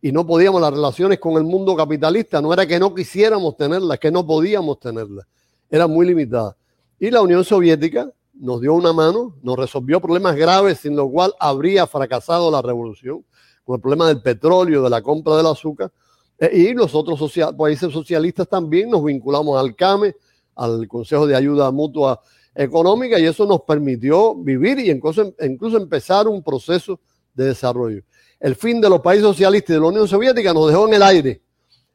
[0.00, 3.98] Y no podíamos, las relaciones con el mundo capitalista, no era que no quisiéramos tenerlas,
[3.98, 5.26] que no podíamos tenerlas.
[5.70, 6.56] Era muy limitada.
[6.98, 11.34] Y la Unión Soviética nos dio una mano, nos resolvió problemas graves sin lo cual
[11.40, 13.24] habría fracasado la revolución,
[13.64, 15.90] con el problema del petróleo, de la compra del azúcar,
[16.52, 20.14] y los otros países socialistas también nos vinculamos al CAME,
[20.54, 22.20] al Consejo de Ayuda Mutua
[22.54, 26.98] económica y eso nos permitió vivir y incluso, incluso empezar un proceso
[27.34, 28.02] de desarrollo.
[28.40, 31.02] El fin de los países socialistas y de la Unión Soviética nos dejó en el
[31.02, 31.42] aire.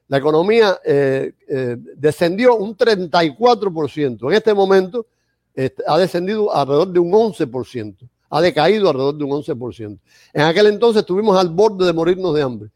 [0.07, 4.29] La economía eh, eh, descendió un 34%.
[4.29, 5.07] En este momento
[5.87, 8.09] ha descendido alrededor de un 11%.
[8.29, 9.99] Ha decaído alrededor de un 11%.
[10.33, 12.69] En aquel entonces estuvimos al borde de morirnos de hambre.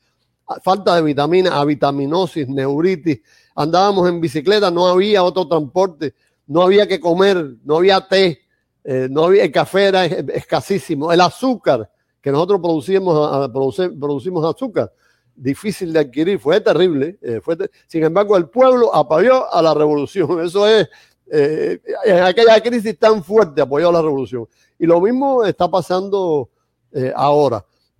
[0.63, 3.19] Falta de vitaminas, avitaminosis, neuritis.
[3.55, 6.13] Andábamos en bicicleta, no había otro transporte,
[6.47, 8.41] no había que comer, no había té,
[8.83, 11.11] eh, no había, el café era escasísimo.
[11.11, 11.89] El azúcar,
[12.21, 13.49] que nosotros producimos,
[13.99, 14.91] producimos azúcar,
[15.35, 17.17] difícil de adquirir, fue terrible.
[17.21, 20.39] Eh, fue sin embargo, el pueblo apoyó a la revolución.
[20.45, 20.87] Eso es,
[21.31, 24.47] eh, en aquella crisis tan fuerte apoyó a la revolución.
[24.77, 26.49] Y lo mismo está pasando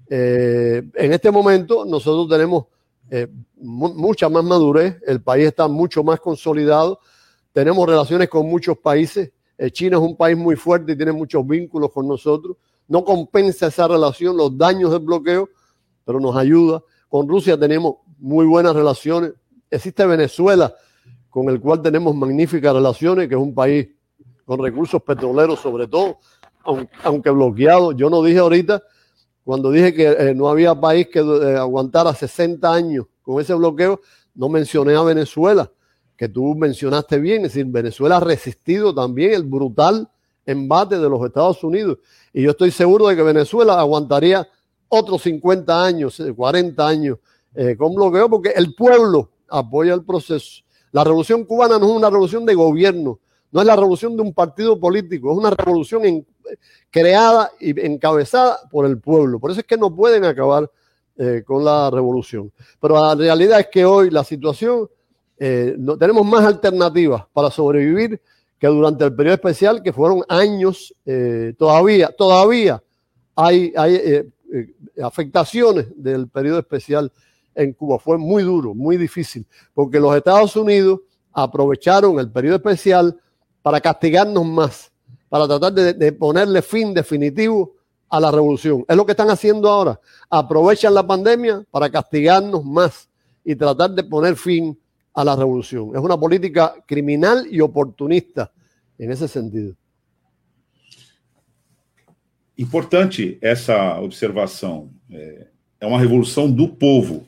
[0.09, 2.65] eh, en este momento nosotros tenemos
[3.57, 6.99] mucha más madurez, el país está mucho más consolidado,
[7.53, 9.31] tenemos relaciones con muchos países.
[9.71, 12.57] China es un país muy fuerte y tiene muchos vínculos con nosotros.
[12.87, 15.49] No compensa esa relación los daños del bloqueo,
[16.03, 16.83] pero nos ayuda.
[17.07, 19.33] Con Rusia tenemos muy buenas relaciones.
[19.69, 20.73] Existe Venezuela,
[21.29, 23.87] con el cual tenemos magníficas relaciones, que es un país
[24.45, 26.19] con recursos petroleros sobre todo,
[27.03, 27.91] aunque bloqueado.
[27.93, 28.83] Yo no dije ahorita,
[29.45, 34.01] cuando dije que eh, no había país que eh, aguantara 60 años con ese bloqueo,
[34.33, 35.71] no mencioné a Venezuela,
[36.17, 40.09] que tú mencionaste bien, es decir, Venezuela ha resistido también el brutal
[40.45, 41.99] embate de los Estados Unidos.
[42.33, 44.47] Y yo estoy seguro de que Venezuela aguantaría
[44.87, 47.19] otros 50 años, 40 eh, años
[47.53, 50.63] eh, con bloqueo, porque el pueblo apoya el proceso.
[50.91, 53.19] La revolución cubana no es una revolución de gobierno,
[53.51, 56.05] no es la revolución de un partido político, es una revolución
[56.89, 59.39] creada y encabezada por el pueblo.
[59.39, 60.69] Por eso es que no pueden acabar
[61.17, 62.51] eh, con la revolución.
[62.79, 64.89] Pero la realidad es que hoy la situación,
[65.77, 68.21] no, tenemos más alternativas para sobrevivir
[68.57, 70.93] que durante el periodo especial, que fueron años,
[71.57, 72.81] todavía, todavía
[73.35, 74.23] hay, hay
[74.55, 74.73] eh,
[75.03, 77.11] afectaciones del periodo especial
[77.53, 77.99] en Cuba.
[77.99, 81.01] Fue muy duro, muy difícil, porque los Estados Unidos
[81.33, 83.19] aprovecharon el periodo especial
[83.61, 84.91] para castigarnos más,
[85.35, 87.75] para tratar de, ponerle fin definitivo
[88.09, 88.85] a la revolución.
[88.87, 89.99] Es lo que están haciendo ahora.
[90.29, 93.09] Aprovechan la pandemia para castigarnos más
[93.43, 94.79] y tratar de poner fin
[95.13, 95.91] a la revolución.
[95.93, 98.49] Es una política criminal y oportunista
[98.97, 99.75] en ese sentido.
[102.55, 104.89] Importante essa observação.
[105.11, 105.47] É,
[105.81, 107.27] é uma revolução do povo.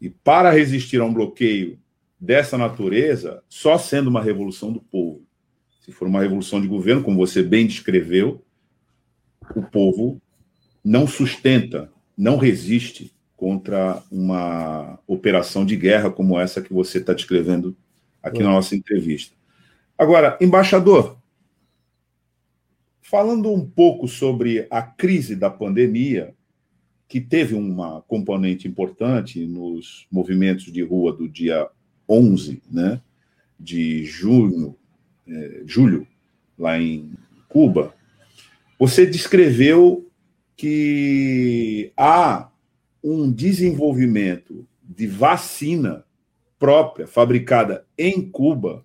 [0.00, 1.78] E para resistir a um bloqueio
[2.18, 5.22] dessa natureza, só sendo uma revolução do povo.
[5.84, 8.42] Se for uma revolução de governo, como você bem descreveu,
[9.54, 10.20] o povo
[10.82, 17.76] não sustenta, não resiste contra uma operação de guerra como essa que você está descrevendo
[18.22, 19.34] aqui na nossa entrevista.
[19.98, 21.18] Agora, embaixador,
[23.06, 26.34] Falando um pouco sobre a crise da pandemia,
[27.06, 31.68] que teve uma componente importante nos movimentos de rua do dia
[32.08, 33.02] 11 né,
[33.60, 34.74] de junho,
[35.26, 36.06] é, julho,
[36.58, 37.12] lá em
[37.48, 37.94] Cuba,
[38.78, 40.10] você descreveu
[40.56, 42.50] que há
[43.02, 46.04] um desenvolvimento de vacina
[46.58, 48.84] própria, fabricada em Cuba,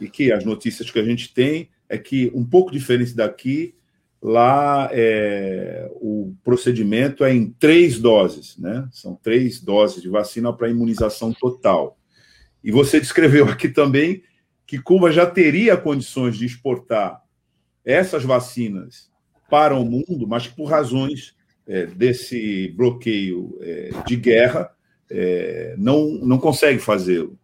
[0.00, 3.74] e que as notícias que a gente tem é que, um pouco diferente daqui,
[4.20, 8.88] lá é, o procedimento é em três doses, né?
[8.92, 11.98] São três doses de vacina para imunização total.
[12.62, 14.22] E você descreveu aqui também
[14.68, 17.22] que Cuba já teria condições de exportar
[17.82, 19.10] essas vacinas
[19.50, 21.34] para o mundo, mas por razões
[21.66, 24.70] é, desse bloqueio é, de guerra,
[25.10, 27.38] é, não, não consegue fazê-lo.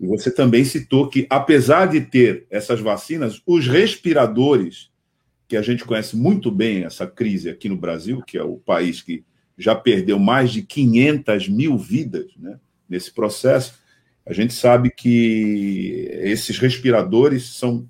[0.00, 4.90] E você também citou que, apesar de ter essas vacinas, os respiradores,
[5.46, 9.00] que a gente conhece muito bem essa crise aqui no Brasil, que é o país
[9.00, 9.24] que
[9.56, 12.58] já perdeu mais de 500 mil vidas né,
[12.88, 13.78] nesse processo,
[14.26, 17.88] a gente sabe que esses respiradores são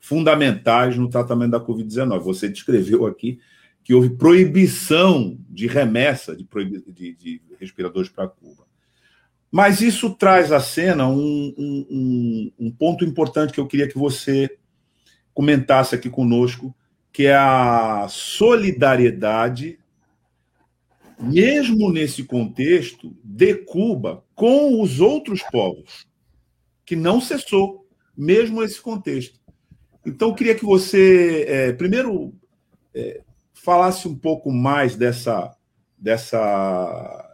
[0.00, 2.20] fundamentais no tratamento da Covid-19.
[2.20, 3.38] Você descreveu aqui
[3.84, 6.46] que houve proibição de remessa de,
[6.88, 8.64] de, de respiradores para Cuba.
[9.50, 14.56] Mas isso traz à cena um, um, um, ponto importante que eu queria que você
[15.32, 16.74] comentasse aqui conosco,
[17.12, 19.78] que é a solidariedade,
[21.18, 26.06] mesmo nesse contexto, de Cuba com os outros povos,
[26.84, 27.86] que não cessou,
[28.16, 29.40] mesmo nesse contexto.
[30.04, 32.34] Então, queria que você, é, primeiro,
[32.94, 35.56] é, falasse um pouco mais dessa,
[35.98, 37.26] dessa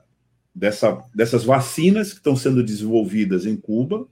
[0.55, 4.07] dessa, dessas vacinas que estão sendo desenvolvidas em Cuba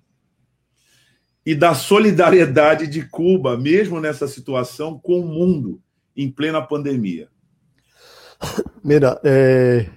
[1.44, 5.80] e da solidariedade de Cuba, mesmo nessa situação, com o mundo
[6.16, 7.28] em plena pandemia?
[8.82, 9.88] Mira, eh,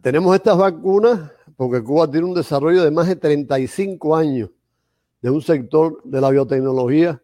[0.00, 4.50] tenemos estas vacunas porque Cuba tiene un desarrollo de más de 35 años
[5.22, 7.20] de un sector de la biotecnología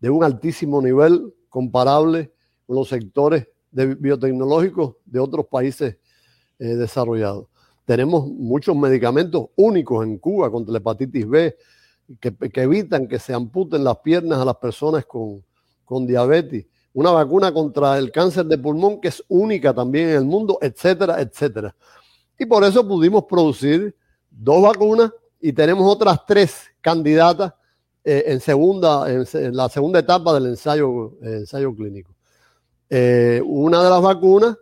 [0.00, 2.32] de un altísimo nivel comparable
[2.66, 5.96] con los sectores biotecnológicos de otros países
[6.58, 7.46] eh, desarrollados.
[7.84, 11.56] Tenemos muchos medicamentos únicos en Cuba contra la hepatitis B
[12.20, 16.66] que, evitan que se amputen las piernas a las personas con diabetes.
[16.94, 21.20] Una vacuna contra el cáncer de pulmón que es única también en el mundo, etcétera,
[21.20, 21.74] etcétera.
[22.38, 23.94] Y por eso pudimos producir
[24.30, 27.52] dos vacunas y tenemos otras tres candidatas
[28.02, 32.14] eh, en, segunda, en, la segunda etapa del ensayo, ensayo clínico.
[32.88, 34.56] Eh, una de las vacunas,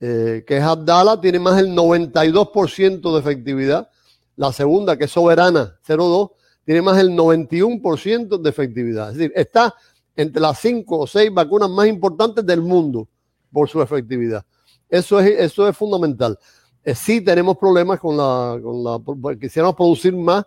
[0.00, 3.88] eh, que es Abdala, tiene más del 92% de efectividad.
[4.36, 6.30] La segunda, que es Soberana 02,
[6.64, 9.10] tiene más del 91% de efectividad.
[9.10, 9.74] Es decir, está
[10.20, 13.08] entre las cinco o seis vacunas más importantes del mundo
[13.52, 14.44] por su efectividad.
[14.88, 16.38] Eso es, eso es fundamental.
[16.82, 20.44] Eh, sí tenemos problemas con la, con la quisiéramos producir más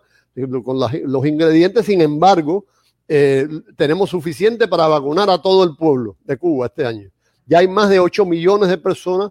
[0.64, 2.66] con los ingredientes, sin embargo,
[3.06, 3.46] eh,
[3.76, 7.08] tenemos suficiente para vacunar a todo el pueblo de Cuba este año.
[7.46, 9.30] Ya hay más de 8 millones de personas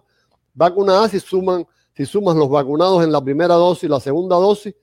[0.54, 4.74] vacunadas si suman, si suman los vacunados en la primera dosis, la segunda dosis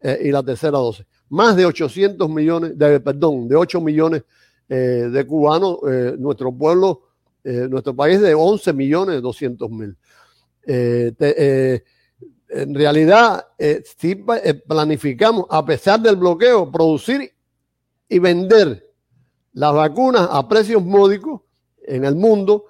[0.00, 1.06] eh, y la tercera dosis.
[1.28, 4.24] Más de 800 millones, de, perdón, de 8 millones
[4.70, 5.78] de cubanos,
[6.18, 7.02] nuestro pueblo,
[7.44, 9.96] nuestro país de 11 millones 200 mil.
[10.66, 11.82] Eh, eh,
[12.48, 14.16] en realidad, eh, si
[14.66, 17.32] planificamos, a pesar del bloqueo, producir
[18.08, 18.88] y vender
[19.52, 21.42] las vacunas a precios módicos
[21.84, 22.66] en el mundo,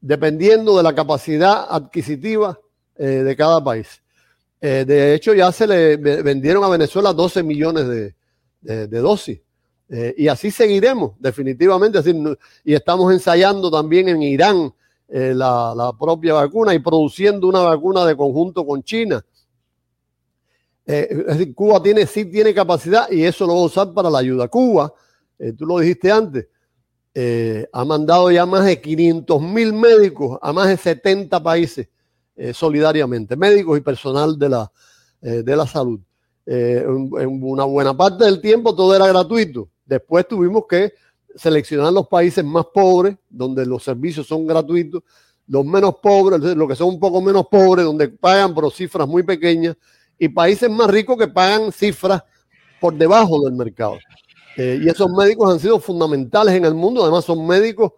[0.00, 2.58] dependiendo de la capacidad adquisitiva
[2.96, 4.02] de cada país.
[4.60, 8.14] de hecho, ya se le vendieron a Venezuela 12 millones
[8.60, 9.40] de, dosis.
[10.16, 11.98] Y así seguiremos, definitivamente.
[12.64, 14.72] y estamos ensayando también en Irán
[15.14, 19.22] eh, la, propia vacuna y produciendo una vacuna de conjunto con China.
[20.86, 24.08] Eh, es decir, Cuba tiene, sí tiene capacidad y eso lo va a usar para
[24.08, 24.48] la ayuda.
[24.48, 24.90] Cuba,
[25.38, 26.48] eh, tú lo dijiste antes,
[27.72, 31.88] ha mandado ya más de 500 mil médicos a más de 70 países
[32.54, 34.72] solidariamente, médicos y personal de la,
[35.20, 36.00] de la salud.
[36.46, 37.10] en
[37.42, 39.68] una buena parte del tiempo todo era gratuito.
[39.92, 40.94] Después tuvimos que
[41.36, 45.02] seleccionar los países más pobres, donde los servicios son gratuitos,
[45.46, 49.22] los menos pobres, los que son un poco menos pobres, donde pagan por cifras muy
[49.22, 49.76] pequeñas,
[50.18, 52.22] y países más ricos que pagan cifras
[52.80, 53.98] por debajo del mercado.
[54.56, 57.92] Eh, y esos médicos han sido fundamentales en el mundo, además son médicos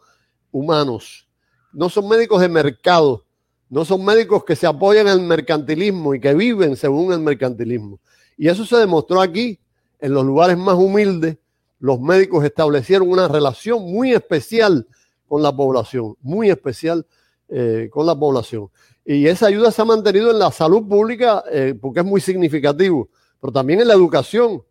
[0.51, 1.28] humanos,
[1.72, 3.24] no son médicos de mercado,
[3.70, 8.01] no son médicos que se apoyan el mercantilismo y que viven según el mercantilismo.
[8.36, 9.61] Y eso se demostró aquí,
[10.01, 11.38] en los lugares más humildes,
[11.85, 14.87] los médicos establecieron una relación muy especial
[15.28, 17.05] con la población, muy especial
[17.47, 18.70] eh, con la población.
[19.05, 23.11] Y esa ayuda se ha mantenido en la salud pública eh, porque es muy significativo,
[23.39, 24.62] pero también en la educación.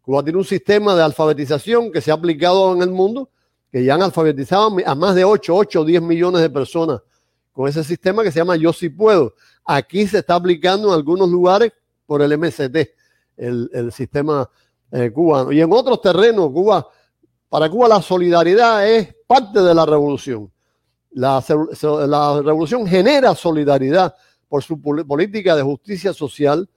[0.00, 3.28] Cuba tiene un sistema de alfabetización que se ha aplicado en el mundo,
[3.70, 7.02] que ya han alfabetizado a más de 8, 8 o 10 millones de personas
[7.52, 9.34] con ese sistema que se llama Yo sí puedo.
[9.62, 11.70] Aquí se está aplicando en algunos lugares
[12.06, 12.76] por el MST,
[13.36, 14.48] el, el sistema
[14.92, 15.50] eh, cubano.
[15.52, 16.86] Y en otros terrenos, Cuba,
[17.48, 20.52] para Cuba la solidaridad es parte de la revolución.
[21.12, 21.42] La,
[22.42, 24.14] revolución genera solidaridad
[24.48, 26.68] por su política de justicia social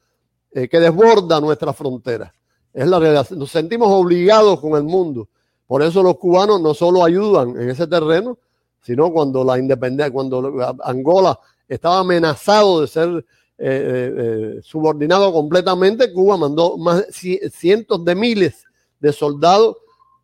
[0.51, 2.32] eh, que desborda nuestras fronteras.
[2.74, 5.30] Es la Nos sentimos obligados con el mundo.
[5.68, 8.38] Por eso los cubanos no solo ayudan en ese terreno,
[8.82, 13.26] sino cuando la independencia, cuando Angola estaba amenazado de ser
[13.57, 18.65] eh, eh, eh, subordinado completamente, Cuba mandó más cientos de miles
[18.99, 19.77] de soldados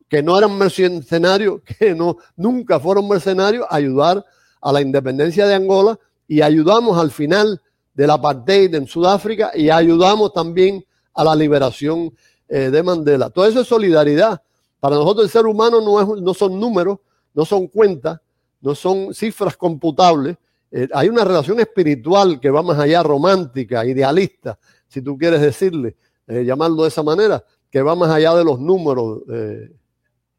[0.10, 4.26] que no eran mercenarios, que no, nunca fueron mercenarios, a ayudar
[4.62, 7.62] a la independencia de Angola y ayudamos al final
[7.94, 12.14] del apartheid en Sudáfrica y ayudamos también a la liberación
[12.48, 13.30] de Mandela.
[13.30, 14.42] Todo eso es solidaridad.
[14.82, 17.00] Para nosotros el ser humano no, es, no son números,
[17.34, 18.20] no son cuentas,
[18.60, 20.38] no son cifras computables,
[20.72, 24.58] eh, hay una relación espiritual que va más allá, romántica, idealista,
[24.88, 25.98] si tú quieres decirle,
[26.28, 29.70] eh, llamarlo de esa manera, que va más allá de los números, eh,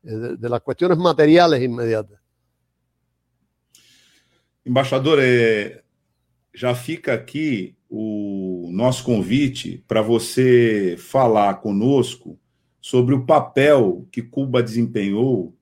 [0.02, 2.18] de, de, las cuestiones materiales inmediatas.
[4.64, 5.82] Embaixador, é,
[6.54, 12.38] já fica aqui o nosso convite para você falar conosco
[12.80, 15.54] sobre o papel que Cuba desempenhou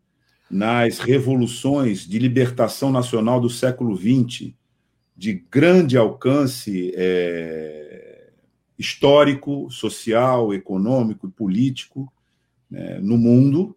[0.50, 4.52] nas revoluções de libertação nacional do século XX,
[5.20, 8.30] de grande alcance é,
[8.78, 12.10] histórico, social, econômico e político
[12.70, 13.76] né, no mundo,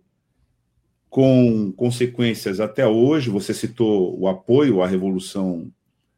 [1.09, 3.29] com consequências até hoje.
[3.29, 5.69] Você citou o apoio à Revolução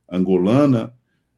[0.07, 0.93] Angolana,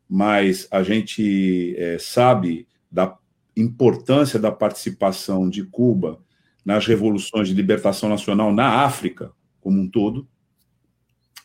[0.10, 3.18] mas a gente é, sabe da
[3.56, 6.20] importância da participação de Cuba
[6.66, 9.32] nas revoluções de libertação nacional na África
[9.62, 10.28] como um todo.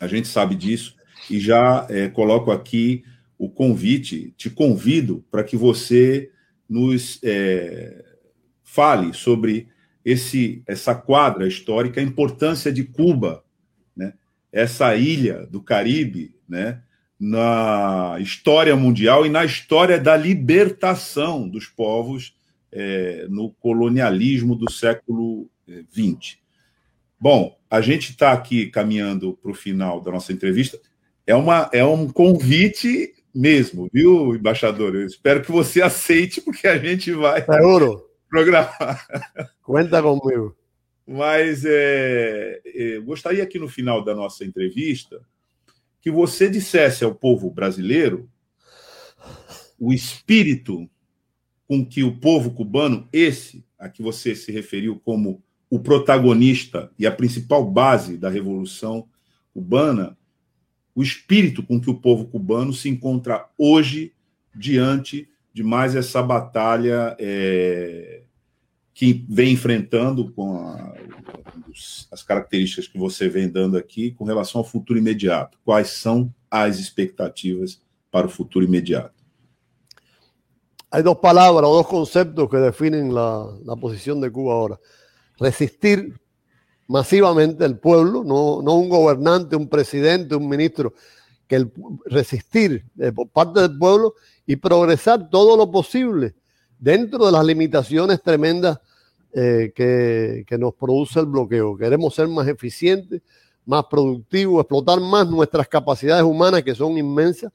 [0.01, 1.01] A gente sabe disso
[1.31, 3.05] e já é, coloco aqui
[3.39, 6.31] o convite, te convido para que você
[6.68, 8.05] nos é,
[8.62, 9.68] fale sobre
[10.05, 13.45] esse, essa quadra histórica, a importância de Cuba,
[13.97, 14.14] né?
[14.53, 16.83] essa ilha do Caribe, né?
[17.18, 22.35] na história mundial e na história da libertação dos povos
[22.73, 25.49] é, no colonialismo do século
[25.93, 26.39] XX.
[26.39, 26.43] É,
[27.20, 30.81] Bom, a gente está aqui caminhando para o final da nossa entrevista.
[31.27, 34.95] É, uma, é um convite mesmo, viu, embaixador?
[34.95, 38.09] Eu espero que você aceite, porque a gente vai Seguro.
[38.29, 39.07] programar.
[39.62, 40.57] Conta comigo.
[41.07, 45.20] Mas é, é, gostaria que no final da nossa entrevista
[46.01, 48.29] que você dissesse ao povo brasileiro
[49.79, 50.89] o espírito
[51.66, 57.07] com que o povo cubano, esse a que você se referiu como o protagonista e
[57.07, 59.09] a principal base da Revolução
[59.55, 60.16] Cubana,
[60.95, 64.12] o espírito com que o povo cubano se encontra hoje
[64.55, 68.22] diante de mais essa batalha é,
[68.95, 70.95] que vem enfrentando com a,
[72.11, 75.59] as características que você vem dando aqui com relação ao futuro imediato.
[75.64, 77.80] Quais são as expectativas
[78.11, 79.22] para o futuro imediato?
[80.90, 84.78] Hay dos palabras o dos conceptos que definen la, la posición de Cuba ahora.
[85.43, 86.14] resistir
[86.93, 90.93] masivamente el pueblo, no, no un gobernante, un presidente, un ministro,
[91.49, 91.72] que el,
[92.05, 94.14] resistir eh, por parte del pueblo
[94.47, 96.34] y progresar todo lo posible
[96.78, 98.78] dentro de las limitaciones tremendas
[99.32, 101.76] eh, que, que, nos produce el bloqueo.
[101.76, 103.22] Queremos ser más eficientes,
[103.64, 107.51] más productivos, explotar más nuestras capacidades humanas que son inmensas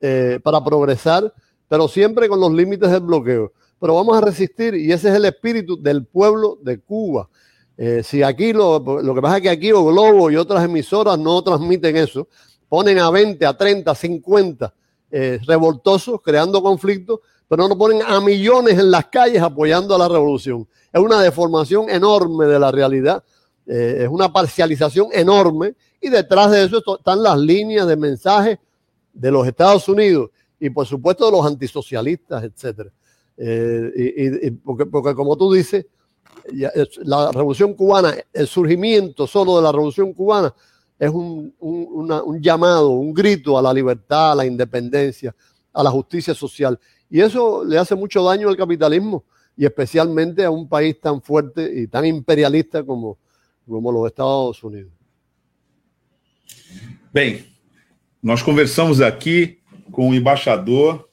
[0.00, 1.32] eh, para progresar,
[1.68, 3.52] pero siempre con los límites del bloqueo
[3.84, 7.28] pero vamos a resistir y ese es el espíritu del pueblo de Cuba.
[7.76, 11.18] Eh, si aquí lo, lo, que pasa es que aquí o Globo y otras emisoras
[11.18, 12.28] no transmiten eso,
[12.68, 14.74] ponen a 20, a 30, 50
[15.10, 20.08] eh, revoltosos creando conflictos, pero no ponen a millones en las calles apoyando a la
[20.08, 20.66] revolución.
[20.92, 23.24] Es una deformación enorme de la realidad,
[23.66, 28.60] eh, es una parcialización enorme y detrás de eso están las líneas de mensaje
[29.12, 32.90] de los Estados Unidos y por supuesto de los antisocialistas, etcétera.
[33.36, 35.86] Y, porque, porque, como tú dices,
[37.04, 40.54] la revolución cubana, el surgimiento solo de la revolución cubana
[40.98, 45.34] es un, un, llamado, un grito a la libertad, a la independencia,
[45.72, 46.78] a la justicia social.
[47.10, 49.24] Y eso le hace mucho daño al capitalismo
[49.56, 53.18] y especialmente a un país tan fuerte y tan imperialista como,
[53.66, 54.92] como los Estados Unidos.
[57.12, 57.44] Bem,
[58.20, 59.60] nós conversamos aqui
[59.92, 61.08] com o embaixador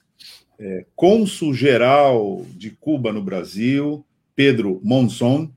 [0.57, 4.03] é, cônsul-geral de Cuba no Brasil,
[4.41, 5.51] Pedro Monson,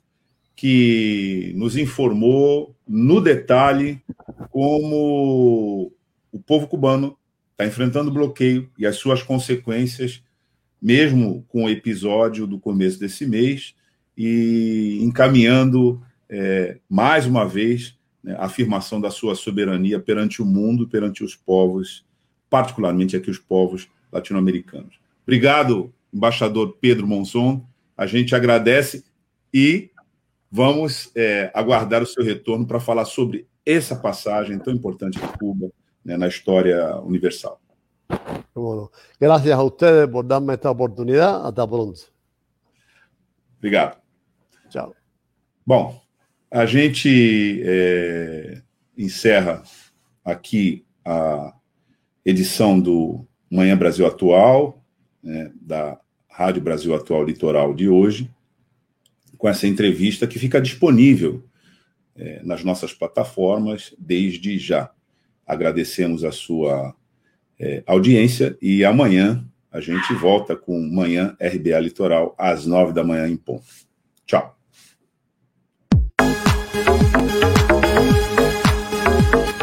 [0.55, 4.03] que nos informou no detalhe
[4.51, 5.91] como
[6.31, 7.17] o povo cubano
[7.53, 10.23] está enfrentando o bloqueio e as suas consequências,
[10.83, 13.75] mesmo com o episódio do começo desse mês,
[14.19, 20.87] e encaminhando é, mais uma vez né, a afirmação da sua soberania perante o mundo,
[20.87, 22.05] perante os povos,
[22.51, 25.01] particularmente aqui os povos latino-americanos.
[25.23, 27.65] Obrigado, embaixador Pedro Monson.
[27.97, 29.05] A gente agradece
[29.53, 29.91] e
[30.51, 35.71] vamos é, aguardar o seu retorno para falar sobre essa passagem tão importante de Cuba
[36.05, 37.61] né, na história universal.
[38.55, 41.47] Bueno, gracias a ustedes por darme esta oportunidad.
[41.47, 42.13] Hasta pronto.
[43.59, 43.99] Obrigado.
[44.69, 44.95] Tchau.
[45.67, 46.01] Bom,
[46.51, 48.63] a gente é,
[48.97, 49.63] encerra
[50.25, 51.55] aqui a
[52.25, 54.83] edição do Manhã Brasil Atual,
[55.23, 55.99] né, da
[56.37, 58.29] Rádio Brasil Atual Litoral de hoje,
[59.39, 61.45] com essa entrevista que fica disponível
[62.17, 64.91] é, nas nossas plataformas desde já.
[65.47, 66.93] Agradecemos a sua
[67.57, 73.29] é, audiência e amanhã a gente volta com Manhã RBA Litoral às nove da manhã
[73.29, 73.67] em ponto.
[74.27, 74.59] Tchau.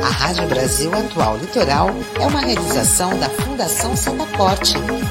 [0.01, 4.75] Rádio Brasil Atual Litoral é uma realização da Fundação Setaporte,